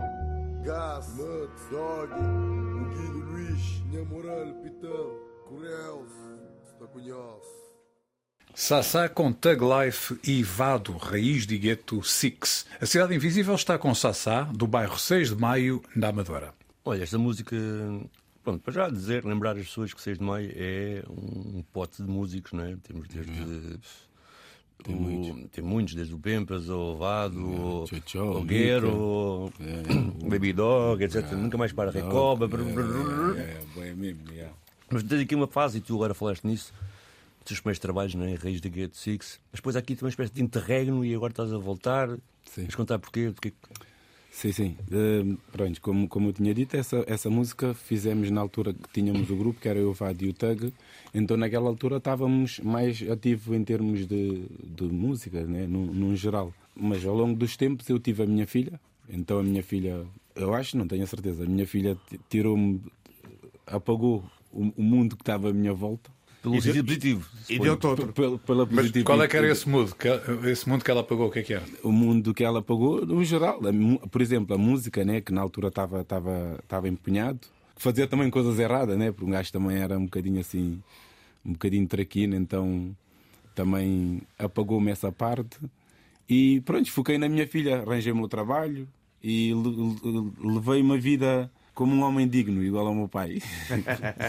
[0.63, 5.12] Gas, Nuts, Doggy, Muguinho Luís, Nhamoral, Pitão,
[5.49, 6.12] Correus,
[6.69, 7.64] Stacunhos.
[8.56, 12.65] Sassá com Tug Life e Vado, raiz de gueto Six.
[12.80, 16.54] A Cidade Invisível está com Sassá, do bairro 6 de Maio, na Amadora.
[16.86, 17.54] Olha, esta música,
[18.44, 22.10] pronto, para já dizer, lembrar as pessoas que 6 de maio é um pote de
[22.10, 22.78] músicos, não é?
[22.82, 23.80] Temos desde.
[24.84, 25.50] Tem o- muitos.
[25.52, 28.46] tem muitos, desde o Pempas, ao Vado, ao Tchotchó, ao Mica.
[28.54, 29.91] Guerro, É,
[30.26, 31.30] o Baby Dog, etc.
[31.34, 32.46] Nunca mais para Recoba.
[32.46, 34.54] É, é, bem mesmo, yeah.
[34.89, 36.72] Mas tens aqui uma fase, e tu agora falaste nisso,
[37.53, 38.36] dos primeiros trabalhos, não é?
[38.36, 39.39] Raiz da Gate Six.
[39.51, 42.10] Mas depois há aqui uma espécie de interregno e agora estás a voltar.
[42.45, 42.67] Sim.
[42.75, 43.31] Contar porquê?
[43.34, 43.53] Porque...
[44.31, 44.77] Sim, sim.
[44.91, 49.29] Eh, pronto, como, como eu tinha dito, essa, essa música fizemos na altura que tínhamos
[49.29, 50.73] o grupo, que era eu, o Vado e o Tug.
[51.13, 55.65] Então, naquela altura, estávamos mais ativos em termos de, de música, né?
[55.65, 56.53] no, no geral.
[56.75, 58.77] Mas ao longo dos tempos, eu tive a minha filha.
[59.08, 60.05] Então, a minha filha,
[60.36, 62.81] eu acho, não tenho a certeza, a minha filha tirou-me,
[63.65, 66.14] apagou o, o mundo que estava à minha volta.
[66.49, 67.29] Pelo sentido positivo.
[67.49, 68.13] E deu-te outro.
[68.13, 69.95] Pela, pela Mas positiva- qual é que era esse mundo?
[69.95, 71.65] Que- Esse mundo que ela apagou, o que é que era?
[71.84, 73.60] o mundo que ela pagou, no geral.
[74.12, 77.39] Por exemplo, a música, né, que na altura estava estava estava empenhado.
[77.77, 80.81] Fazia também coisas erradas, né, porque um gajo também era um bocadinho assim,
[81.45, 82.95] um bocadinho traquino, então
[83.53, 85.58] também apagou-me essa parte.
[86.27, 88.88] E pronto, foquei na minha filha, arranjei o meu trabalho
[89.23, 93.39] e le- le- levei uma vida como um homem digno, igual ao meu pai.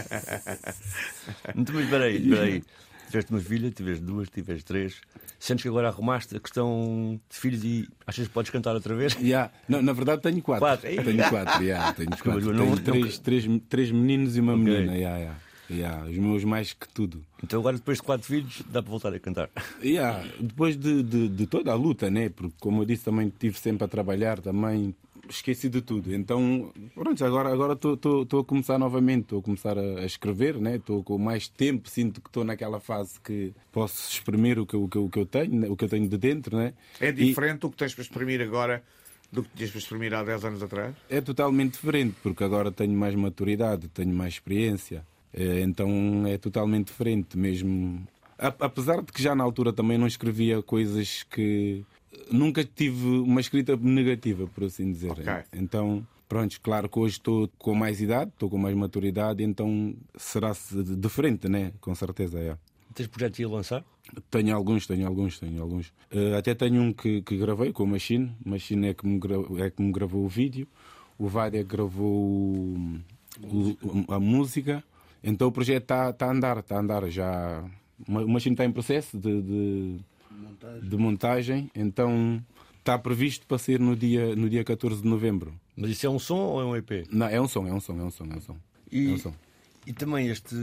[1.55, 2.63] Então, mas espera aí, espera aí.
[3.09, 4.99] Tiveste uma filha, tiveste duas, tiveste três.
[5.39, 9.13] Sentes que agora arrumaste a questão de filhos e achas que podes cantar outra vez?
[9.15, 9.49] Yeah.
[9.67, 10.65] Não, na verdade tenho quatro.
[10.65, 10.97] Quatro, ei.
[11.01, 12.53] Tenho quatro, yeah, tenho quatro.
[12.53, 14.63] não- Tenho não- três, três, três meninos e uma Ok.
[14.63, 14.93] menina.
[14.95, 15.39] Yeah, yeah.
[15.69, 16.05] Yeah.
[16.09, 17.23] Os meus mais que tudo.
[17.43, 19.49] Então agora depois de quatro filhos dá para voltar a cantar.
[19.81, 20.25] Yeah.
[20.39, 22.27] Depois de, de, de toda a luta, né?
[22.29, 24.93] Porque como eu disse, também estive sempre a trabalhar, também
[25.29, 26.13] esqueci de tudo.
[26.13, 30.75] Então, pronto, agora agora estou a começar novamente, estou a começar a, a escrever, né?
[30.77, 34.87] Estou com mais tempo, sinto que estou naquela fase que posso exprimir o que, o
[34.87, 35.67] que, o que eu tenho, né?
[35.69, 36.73] o que eu tenho de dentro, né?
[36.99, 38.83] É E- diferente o que tens para exprimir agora
[39.31, 40.95] do que tinhas para exprimir há 10 anos atrás?
[41.09, 45.05] É totalmente diferente, porque agora tenho mais maturidade, tenho mais experiência.
[45.33, 48.07] Eh, Então é totalmente diferente, mesmo.
[48.39, 51.83] Apesar de que já na altura também não escrevia coisas que.
[52.31, 55.11] Nunca tive uma escrita negativa, por assim dizer.
[55.11, 55.23] Ok.
[55.53, 60.51] Então, pronto, claro que hoje estou com mais idade, estou com mais maturidade, então será
[60.97, 61.71] diferente, né?
[61.81, 62.57] Com certeza, é.
[62.93, 63.85] Tens projetos a lançar?
[64.31, 65.93] Tenho alguns, tenho alguns, tenho alguns.
[66.09, 68.31] Eh, até tenho um que, que gravei com o Machine.
[68.45, 70.67] O Machine é que, me gra- é que me gravou o vídeo.
[71.19, 72.99] O Vária gravou o-
[73.43, 74.83] o- a música.
[75.23, 77.07] Então o projeto está tá a andar, está a andar.
[77.11, 77.63] Já,
[78.07, 79.97] o Machine está em processo de, de,
[80.81, 81.69] de montagem.
[81.75, 82.43] Então
[82.79, 85.53] está previsto para ser no dia, no dia 14 de novembro.
[85.75, 87.05] Mas isso é um som ou é um EP?
[87.11, 88.55] Não, é um som, é um som, é um som, é um som.
[88.91, 89.33] E- É um som.
[89.85, 90.53] E também este,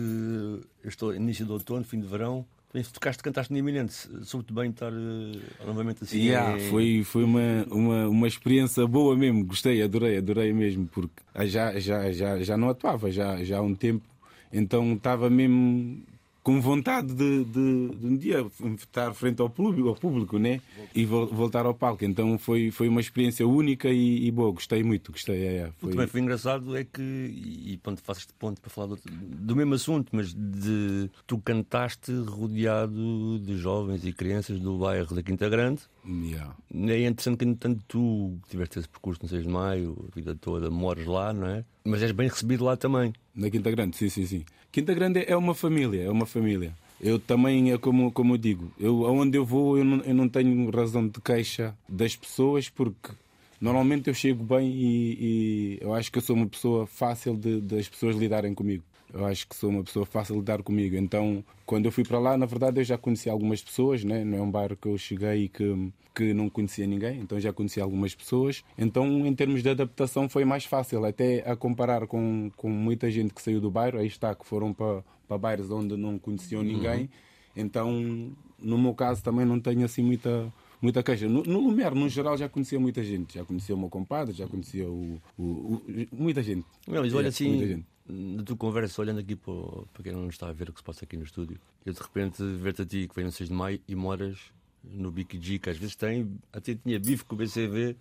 [0.85, 3.95] este início do outono, fim de verão, também tocaste, cantaste no iminente.
[4.23, 6.19] Soube-te bem estar eh, novamente assim.
[6.19, 11.15] Yeah, eh, foi foi uma, uma, uma experiência boa mesmo, gostei, adorei, adorei mesmo, porque
[11.35, 14.05] ah, já, já, já, já não atuava já, já há um tempo,
[14.53, 16.03] então estava mesmo
[16.45, 20.61] com vontade de, de, de um dia estar frente ao público, ao público né?
[20.95, 22.05] e vol- voltar ao palco.
[22.05, 25.43] Então foi, foi uma experiência única e, e boa, gostei muito, gostei.
[25.43, 25.91] é, é, O que foi...
[25.93, 29.73] também foi engraçado é que, e pronto, faço este ponto para falar do, do mesmo
[29.75, 35.81] assunto, mas de tu cantaste rodeado de jovens e crianças do bairro da Quinta Grande.
[36.07, 36.55] Yeah.
[36.75, 40.71] É interessante que, entanto, tu tiveste esse percurso no 6 de maio, a vida toda,
[40.71, 41.65] mores lá, não é?
[41.85, 43.13] Mas és bem recebido lá também.
[43.35, 44.45] Na Quinta Grande, sim, sim, sim.
[44.75, 46.75] Quinta Grande é uma família, é uma família.
[47.01, 50.29] Eu também, é como, como eu digo, eu, aonde eu vou, eu não, eu não
[50.29, 53.13] tenho razão de queixa das pessoas, porque
[53.61, 57.61] normalmente eu chego bem e, e eu acho que eu sou uma pessoa fácil de,
[57.61, 58.83] das pessoas lidarem comigo.
[59.13, 60.97] Eu acho que sou uma pessoa fácil de lidar comigo.
[60.97, 64.25] Então, quando eu fui para lá, na verdade, eu já conheci algumas pessoas, né?
[64.25, 67.53] não é um bairro que eu cheguei e que, que não conhecia ninguém, então já
[67.53, 68.65] conheci algumas pessoas.
[68.77, 73.33] Então, em termos de adaptação, foi mais fácil, até a comparar com, com muita gente
[73.35, 77.09] que saiu do bairro, aí está, que foram para, para bairros onde não conheciam ninguém.
[77.57, 80.53] Então, no meu caso, também não tenho assim muita.
[80.83, 81.27] Muita queixa.
[81.27, 83.35] No, no Lumiar, no geral, já conhecia muita gente.
[83.39, 86.67] Já conhecia o meu compadre, já conhecia o, o- o- muita gente.
[86.87, 87.87] Não, mas olha É, assim, muita gente.
[88.07, 89.55] Na tua conversa, olhando aqui para,
[89.93, 92.01] para quem não está a ver o que se passa aqui no estúdio, eu de
[92.01, 94.39] repente ver-te a ti que vem no 6 de maio e moras
[94.83, 97.97] no BQG, que às vezes tem, até tinha bife com o BCV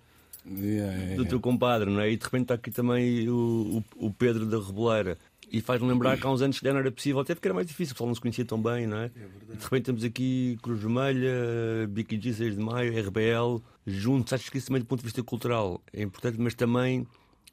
[0.45, 2.11] Yeah, yeah, do teu compadre, não é?
[2.11, 5.17] E de repente está aqui também o, o, o Pedro da Reboleira.
[5.49, 7.67] E faz-me lembrar que há uns anos já não era possível, até porque era mais
[7.67, 9.11] difícil, o pessoal não se conhecia tão bem, não é?
[9.49, 14.33] E de repente temos aqui Cruz Vermelha, BQG 6 de Maio, RBL, juntos.
[14.33, 17.07] Acho que isso também do ponto de vista cultural é importante, mas também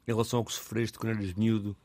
[0.07, 1.77] em relação ao que sofreste quando eras miúdo,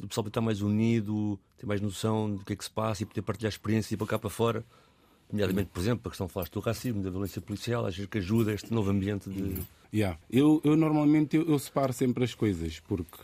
[0.00, 3.06] do pessoal estar mais unido, ter mais noção do que é que se passa e
[3.06, 4.64] poder partilhar experiências e para cá para fora.
[5.30, 8.52] Nomeadamente, por exemplo, a questão que falaste do racismo, da violência policial, achas que ajuda
[8.52, 9.62] este novo ambiente de.
[9.92, 10.18] Yeah.
[10.30, 13.18] Eu, eu normalmente eu, eu separo sempre as coisas, porque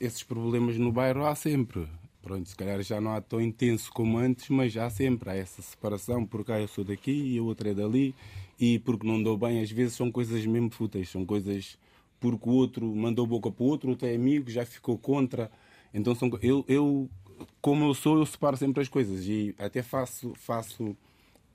[0.00, 1.86] esses problemas no bairro há sempre.
[2.22, 5.30] Pronto, se calhar já não há tão intenso como antes, mas há sempre.
[5.30, 8.14] Há essa separação, porque ah, eu sou daqui e a outra é dali,
[8.58, 11.76] e porque não dou bem, às vezes são coisas mesmo fúteis, são coisas
[12.22, 15.50] porque o outro mandou boca para o outro, o outro é amigo, já ficou contra.
[15.92, 17.10] Então são, eu, eu,
[17.60, 20.96] como eu sou, eu separo sempre as coisas e até faço, faço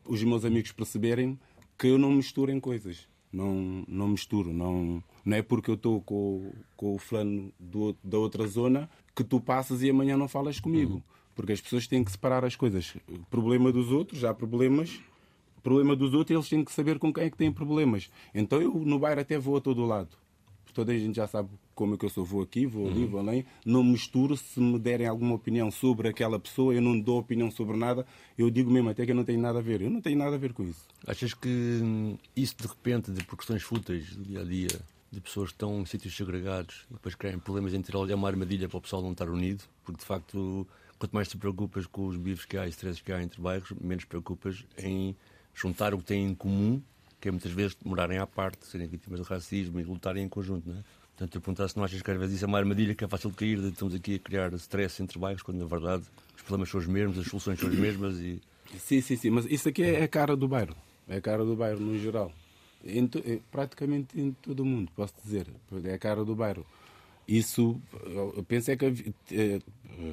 [0.06, 1.40] os meus amigos perceberem
[1.78, 3.08] que eu não misturo em coisas.
[3.32, 4.54] Não, não misturo.
[4.54, 9.24] Não, não é porque eu estou com, com o fulano do, da outra zona que
[9.24, 11.04] tu passas e amanhã não falas comigo.
[11.36, 12.96] Porque as pessoas têm que separar as coisas.
[13.08, 15.00] O problema dos outros, há problemas.
[15.62, 18.10] Problema dos outros, eles têm que saber com quem é que têm problemas.
[18.34, 20.18] Então eu no bairro até vou a todo lado.
[20.78, 22.24] Toda a gente já sabe como é que eu sou.
[22.24, 23.44] Vou aqui, vou ali, vou além.
[23.66, 24.38] Não misturo.
[24.38, 28.06] Se me derem alguma opinião sobre aquela pessoa, eu não dou opinião sobre nada.
[28.38, 29.82] Eu digo mesmo até que eu não tenho nada a ver.
[29.82, 30.86] Eu não tenho nada a ver com isso.
[31.08, 34.68] Achas que hum, isso de repente, de, por questões fúteis do dia a dia,
[35.12, 38.28] de pessoas que estão em sítios segregados e depois criam problemas entre eles, é uma
[38.28, 39.64] armadilha para o pessoal não estar unido?
[39.84, 40.68] Porque de facto,
[41.00, 43.74] quanto mais te preocupas com os bifes que há e stresses que há entre bairros,
[43.82, 45.16] menos te preocupas em
[45.56, 46.80] juntar o que têm em comum,
[47.28, 50.70] que é muitas vezes morarem à parte, serem vítimas de racismo e lutarem em conjunto,
[50.70, 50.84] não é?
[51.18, 53.08] Portanto, eu perguntar se não achas que às vezes isso é uma armadilha que é
[53.08, 56.04] fácil de cair, de estamos aqui a criar stress entre bairros, quando na verdade
[56.36, 58.40] os problemas são os mesmos, as soluções são as mesmas e
[58.80, 59.30] Sim, sim, sim.
[59.30, 60.76] Mas isso aqui é a cara do bairro.
[61.08, 62.32] É a cara do bairro no geral.
[62.86, 65.48] Em to- é praticamente em todo o mundo, posso dizer.
[65.84, 66.66] É a cara do bairro.
[67.28, 67.82] Isso,
[68.36, 68.86] eu penso é que
[69.32, 69.60] eh,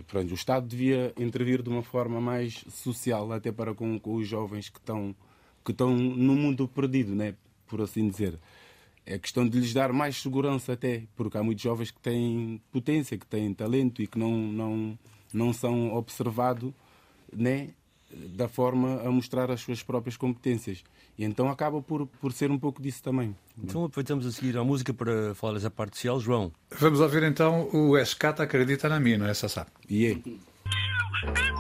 [0.08, 4.26] pronto, o Estado devia intervir de uma forma mais social, até para com, com os
[4.26, 5.14] jovens que estão,
[5.64, 7.34] que estão no mundo perdido, né?
[7.66, 8.38] por assim dizer.
[9.06, 13.18] É questão de lhes dar mais segurança até, porque há muitos jovens que têm potência,
[13.18, 14.98] que têm talento e que não, não,
[15.32, 16.72] não são observados
[17.30, 17.70] né,
[18.10, 20.82] da forma a mostrar as suas próprias competências.
[21.18, 23.36] E então acaba por, por ser um pouco disso também.
[23.62, 26.18] Então aproveitamos a seguir a música para falar dessa parte social.
[26.18, 29.66] João, Vamos ouvir então o Escata Acredita na Mim, não é, Sassá?
[29.88, 31.53] E é.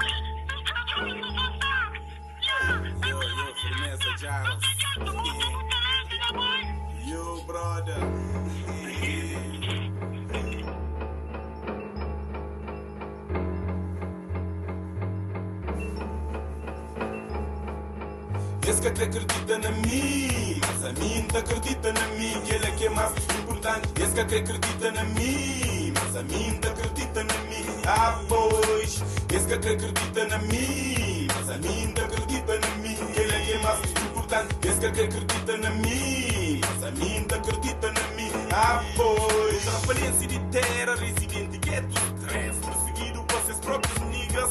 [19.04, 22.90] Acredita na mim, mas a mim não acredita na mim, que ele é que é
[22.90, 23.88] mais importante.
[24.02, 27.66] Esse que acredita na mim, mas a mim não acredita na mim.
[27.86, 29.02] Ah, pois,
[29.34, 33.40] esse que acredita na mim, mas a mim não acredita na mim, que ele é
[33.40, 34.56] que é mais importante.
[34.62, 38.30] Esse que acredita na mim, mas a mim não acredita na mim.
[38.52, 44.48] Ah, pois, transparência de terra, residente, gueto, stress, perseguido por seus próprios niggas.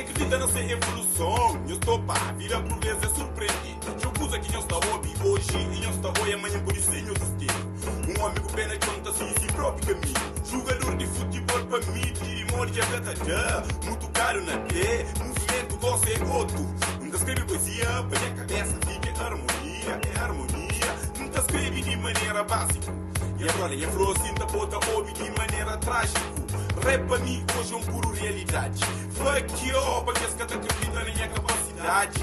[0.00, 1.62] Que, acredita na sua evolução.
[1.68, 4.00] Eu estou pá, vira por vezes é surpreendido.
[4.00, 8.18] Jogos aqui não está hobby hoje, e não está hoje, amanhã por isso não destino.
[8.18, 10.20] Um amigo pena que não está assim, esse próprio caminho.
[10.50, 16.34] Jogador de futebol para mim, de morte a Muito caro na T, movimento você é
[16.34, 16.58] outro.
[17.00, 21.10] Nunca escreve poesia, para minha cabeça fica harmonia, é harmonia.
[21.18, 22.90] Nunca escreve de maneira básica.
[23.38, 26.39] E agora, e a flor sinta bota ouve de maneira trágica.
[26.84, 28.84] Rap para mim hoje é um puro realidade.
[29.14, 32.20] Fuck you, para que esse cara acredita na minha capacidade.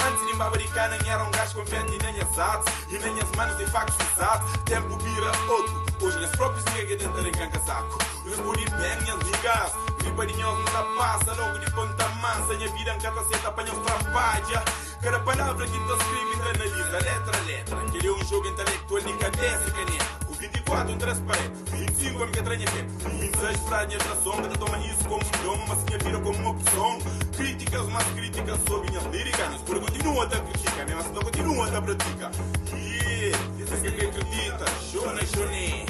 [0.00, 3.58] Antes de Babaricana era um gajo confiante e nem as artes E nem as manos
[3.58, 5.86] de facto exato Tempo vira outro.
[6.00, 7.98] Hoje as próprias niggas dentro em canca saco.
[8.24, 11.34] Os body bang as niggas Gripadinhos nunca passa.
[11.34, 14.64] Logo de ponta mansa Minha vida em cada seta apanha os trabalha
[15.02, 16.98] Cada palavra que tu escreve e analisa.
[16.98, 17.80] Letra a letra.
[17.80, 22.42] Aquele é um jogo intelectual de cabeça e caneta 24 um transparente 25 é minha
[22.42, 26.38] tranha tempo 26 praia na sombra Toma isso como um dom Mas minha vida como
[26.38, 26.98] uma opção.
[27.36, 29.48] Críticas, mas críticas sobre minhas líricas.
[29.50, 32.30] Mas por continua a criticar Mesmo assim não continua a praticar.
[32.72, 34.64] Yeah, esse é que acredita.
[34.80, 35.86] Shone, shone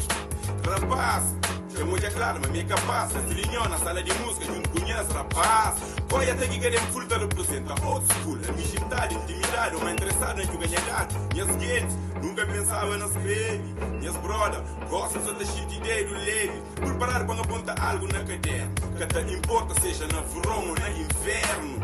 [0.67, 5.13] Rapaz é muito claro, mas minha capaz Se linhou na sala de música junto conhece
[5.13, 5.75] rapaz
[6.11, 10.47] Coi até que querem full representa old school A minha agitado, intimidado, mas interessado em
[10.47, 16.15] ganhar Minhas guedes, nunca pensava nas creme Minhas brother, gostam só da shit ideia do
[16.15, 20.75] leve Por parar quando aponta algo na cadeia Que até importa seja na verão ou
[20.75, 21.79] na inverno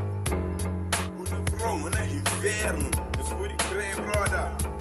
[1.31, 4.75] Na verão ou na inverno Eu sou de crer, brother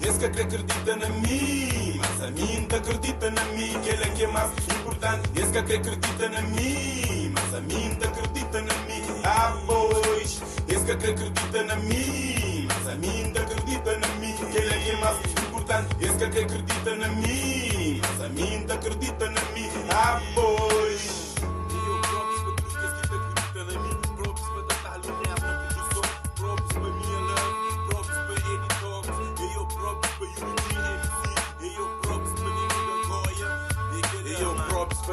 [0.00, 4.08] esse que acredita na mim, mas a mim não acredita na mim, que ele é
[4.10, 5.30] que é mais importante.
[5.36, 9.02] Esse que acredita na mim, mas a mim não acredita na mim.
[9.24, 14.58] Ah, pois, esse que acredita na mim, mas a mim não acredita na mim, que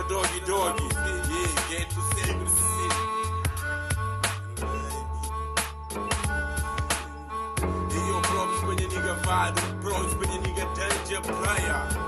[0.08, 2.46] Doggy Doggy, yeah, get to sempre
[7.92, 12.05] E eu próprio para minha nigga Vado, próprio para minha nigga Danger Praia,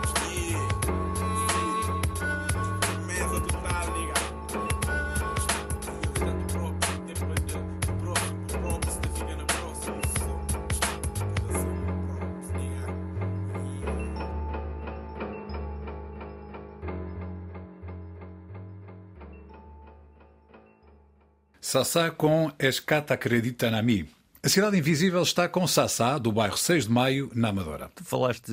[21.77, 24.09] Sassá com Escata Acredita na Mi.
[24.41, 27.91] A Cidade Invisível está com Sassá, do bairro 6 de Maio, na Amadora.
[27.93, 28.51] Tu falaste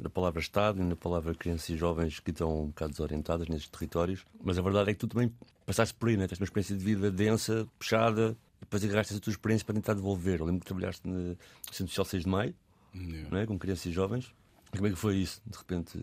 [0.00, 3.66] na palavra Estado e na palavra crianças e jovens que estão um bocado desorientadas nesses
[3.66, 5.34] territórios, mas a verdade é que tu também
[5.66, 6.28] passaste por aí, né?
[6.28, 9.94] tens uma experiência de vida densa, puxada, e depois agarraste a tua experiência para tentar
[9.94, 10.38] devolver.
[10.38, 11.36] Eu lembro que trabalhaste no
[11.72, 12.54] Centro Social 6 de Maio,
[12.94, 13.44] né?
[13.44, 14.32] com crianças e jovens.
[14.70, 15.98] Como é que foi isso, de repente?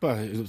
[0.00, 0.44] Pá, eu,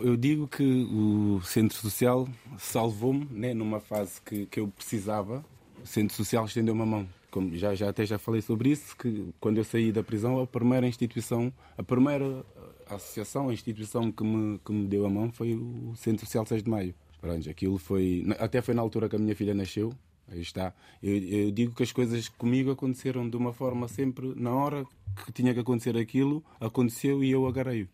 [0.00, 5.44] eu- digo que o Centro Social salvou-me né, numa fase que, que eu precisava.
[5.82, 7.08] O Centro Social estendeu-me a mão.
[7.30, 10.46] Como já, já até já falei sobre isso, que quando eu saí da prisão, a
[10.46, 12.44] primeira instituição, a primeira
[12.88, 16.62] associação, a instituição que me, que me deu a mão foi o Centro Social 6
[16.64, 16.94] de Maio.
[17.20, 18.26] Pronto, aquilo foi.
[18.38, 19.92] Até foi na altura que a minha filha nasceu.
[20.28, 20.74] Aí está.
[21.00, 24.84] Eu, eu digo que as coisas comigo aconteceram de uma forma sempre, na hora
[25.24, 27.88] que tinha que acontecer aquilo, aconteceu e eu agarrei-o.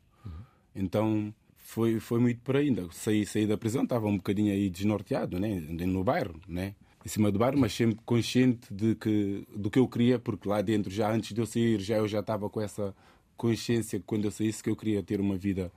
[0.75, 2.67] Então foi, foi muito por aí.
[2.67, 5.61] Ainda saí, saí da prisão, estava um bocadinho aí desnorteado, né?
[5.87, 6.75] no bairro, né?
[7.05, 10.63] em cima do bairro, mas sempre consciente de que, do que eu queria, porque lá
[10.63, 12.95] dentro, já antes de eu sair, já eu já estava com essa
[13.37, 15.73] consciência que quando eu saísse que eu queria ter uma vida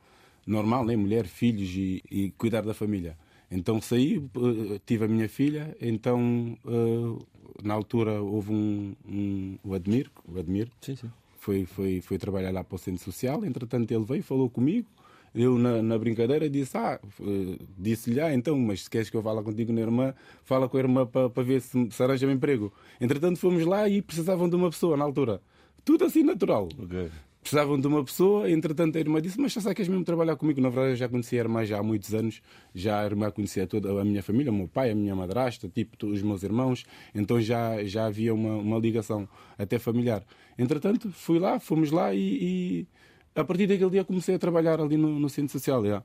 [0.45, 0.95] normal, né?
[0.95, 3.17] mulher, filhos e, e cuidar da família.
[3.49, 7.25] Então saí, eh, tive a minha filha, então eh,
[7.63, 11.11] na altura houve um, um o Admir, o Admir Sim, sim.
[11.45, 13.45] Foi, foi, foi trabalhar lá para o centro social.
[13.45, 14.87] Entretanto, ele veio, falou comigo.
[15.33, 19.21] Eu, na, na brincadeira, disse: Ah, eh, disse-lhe, ah, então, mas se queres que eu
[19.21, 22.73] fale contigo na irmã, fala com a irmã para, para ver se, se arranja-me emprego.
[22.99, 25.39] Entretanto, fomos lá e precisavam de uma pessoa na altura.
[25.83, 26.67] Tudo assim natural.
[26.79, 27.11] Ok.
[27.45, 30.59] Precisavam de uma pessoa, entretanto a irmã disse: Mas já sabes, queres mesmo trabalhar comigo?
[30.59, 32.41] Na verdade, eu já conhecia a irmã já há muitos anos,
[32.73, 36.07] já a irmã conhecia toda a minha família, o meu pai, a minha madrasta, tipo,
[36.07, 39.29] os meus irmãos, então já, já havia uma, uma ligação
[39.59, 40.23] até familiar.
[40.57, 42.87] Entretanto, fui lá, fomos lá e, e
[43.35, 45.85] a partir daquele dia comecei a trabalhar ali no, no centro social.
[45.85, 46.01] já.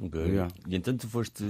[0.00, 0.18] Ok.
[0.18, 0.50] Yeah.
[0.66, 1.44] E então tu foste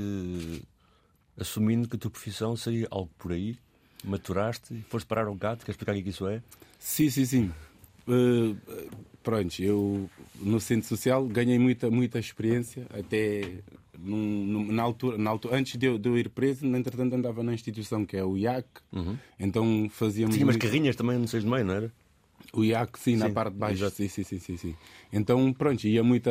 [1.38, 3.56] assumindo que a tua profissão seria algo por aí,
[4.02, 5.60] maturaste e foste parar ao gato.
[5.60, 6.42] Queres explicar o que é que isso é?
[6.80, 7.52] Sim, sim, sim.
[8.08, 8.56] Eh,
[9.30, 10.10] pronto, eu
[10.40, 13.58] no centro social ganhei muita, muita experiência, até
[13.96, 17.42] num- num- na altura, na altura, antes de eu, de eu ir preso, entretanto andava
[17.42, 18.66] na instituição que é o IAC,
[19.38, 20.34] então fazíamos.
[20.34, 21.92] Tinha umas muito- carrinhas também no 6 de meio, não era?
[22.52, 23.90] o IAC, sim, na Sim, parte de baixo.
[23.90, 24.74] Sim, sim, sim, sim, sim.
[25.12, 26.30] Então, pronto, ia muita,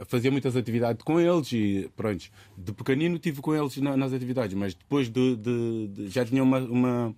[0.00, 4.12] ah, fazia muitas atividades com eles e, pronto, de pequenino tive com eles na- nas
[4.12, 7.14] atividades, mas depois de, de- de- já tinha uma, uma,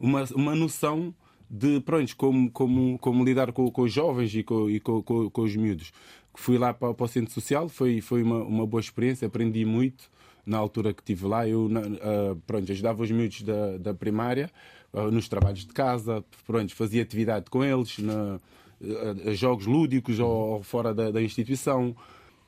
[0.00, 1.14] uma, uma noção
[1.52, 5.28] de, pronto, como, como, como lidar com, com os jovens e com, e com, com,
[5.28, 5.92] com os miúdos.
[6.34, 10.10] Fui lá para, para o centro social, foi, foi uma, uma boa experiência, aprendi muito
[10.46, 11.46] na altura que estive lá.
[11.46, 11.68] Eu,
[12.00, 14.50] ah, pronto, ajudava os miúdos da, da primária
[14.94, 18.40] ah, nos trabalhos de casa, pronto, fazia atividade com eles, na,
[18.82, 21.94] ah, jogos lúdicos ou, ou fora da, da instituição.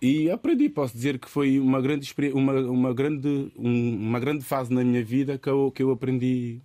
[0.01, 4.73] E aprendi, posso dizer que foi uma grande, uma, uma grande, um- uma grande fase
[4.73, 6.61] na minha vida que eu, que eu aprendi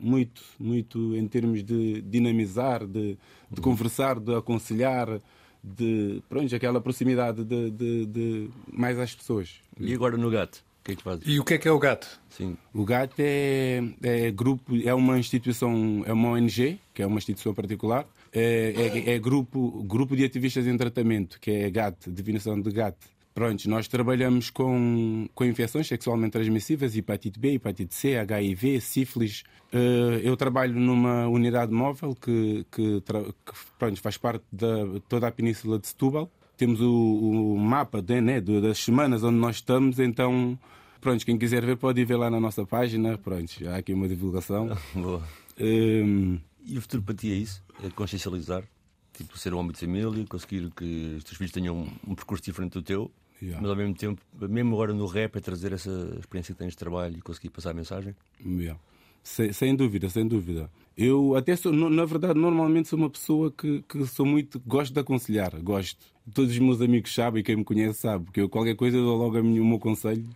[0.00, 3.16] muito, muito em termos de dinamizar, de,
[3.50, 5.20] de conversar, de aconselhar,
[5.62, 9.54] de pronto, aquela proximidade de, de- de mais às pessoas.
[9.80, 10.64] E agora no gato?
[10.80, 11.24] O que é que fazes?
[11.26, 12.20] E o que é que é o gato?
[12.30, 12.56] Sim.
[12.72, 17.52] O GAT é, é grupo, é uma instituição, é uma ONG, que é uma instituição
[17.52, 22.70] particular, é, é- é grupo, grupo de ativistas em tratamento, que é GAT, definição de
[22.70, 22.96] GAT.
[23.36, 29.44] Pronto, nós trabalhamos com, com infecções sexualmente transmissíveis, hepatite B, hepatite C, HIV, sífilis.
[29.70, 35.30] Eh, eu trabalho numa unidade móvel que, que, que, pronto, faz parte de toda a
[35.30, 36.30] península de Setúbal.
[36.56, 40.58] Temos o, o mapa né, das semanas onde nós estamos, então
[40.98, 43.18] Pronto, quem quiser ver pode ir ver lá na nossa página.
[43.18, 44.74] Pronto, há aqui uma divulgação.
[44.96, 45.22] Boa.
[45.60, 47.62] Hum, E o futuro para ti é isso?
[47.84, 48.64] É consciencializar?
[49.12, 52.42] Tipo, ser um homem de família, conseguir que os teus filhos tenham um, um percurso
[52.42, 53.10] diferente do teu,
[53.42, 53.60] Yeah.
[53.60, 56.78] mas ao mesmo tempo, mesmo agora no rap, é trazer essa experiência que tens de
[56.78, 58.14] trabalho e conseguir passar a mensagem?
[58.44, 58.78] yeah.
[59.22, 60.70] sem, sem dúvida, sem dúvida.
[60.96, 64.58] Eu até sou, na verdade, normalmente sou uma pessoa que, que sou muito.
[64.66, 65.98] gosto de aconselhar, gosto.
[66.32, 69.16] Todos os meus amigos sabem, quem me conhece sabe, que eu qualquer coisa eu dou
[69.18, 70.26] logo a minha- o meu conselho.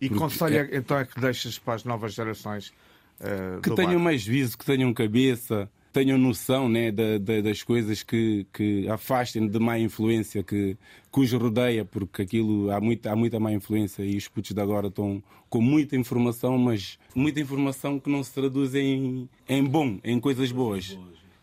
[0.00, 2.72] E conselho é- então é que deixas para as novas gerações
[3.18, 8.02] eh, que tenham mais juízo, que tenham cabeça, tenham noção né, da- da- das coisas
[8.02, 10.76] que, que afastem de má influência que,
[11.10, 14.60] que os rodeia, porque aquilo há muita, há muita má influência e os putos de
[14.60, 19.98] agora estão com muita informação, mas muita informação que não se traduz em, em bom,
[20.04, 20.98] em coisas boas.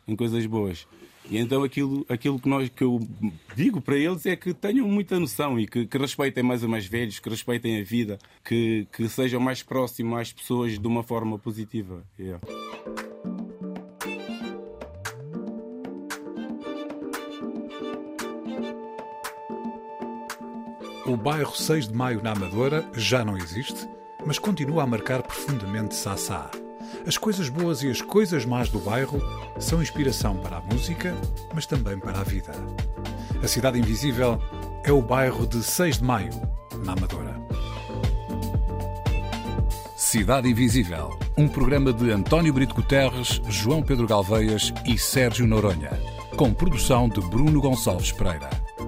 [0.07, 0.85] Em coisas boas.
[1.31, 2.99] E então aquilo, aquilo que, nós, que eu
[3.55, 6.85] digo para eles é que tenham muita noção e que, que respeitem mais os mais
[6.85, 11.39] velhos, que respeitem a vida, que, que sejam mais próximos às pessoas de uma forma
[11.39, 12.03] positiva.
[12.19, 12.39] Yeah.
[21.13, 23.87] O bairro 6 de Maio na Amadora já não existe,
[24.25, 26.49] mas continua a marcar profundamente Sassá.
[27.05, 29.21] As coisas boas e as coisas más do bairro
[29.59, 31.15] são inspiração para a música,
[31.53, 32.51] mas também para a vida.
[33.43, 34.41] A Cidade Invisível
[34.83, 36.33] é o bairro de 6 de Maio,
[36.83, 37.39] na Amadora.
[39.95, 45.91] Cidade Invisível, um programa de António Brito Guterres, João Pedro Galveias e Sérgio Noronha,
[46.35, 48.62] com produção de Bruno Gonçalves Pereira.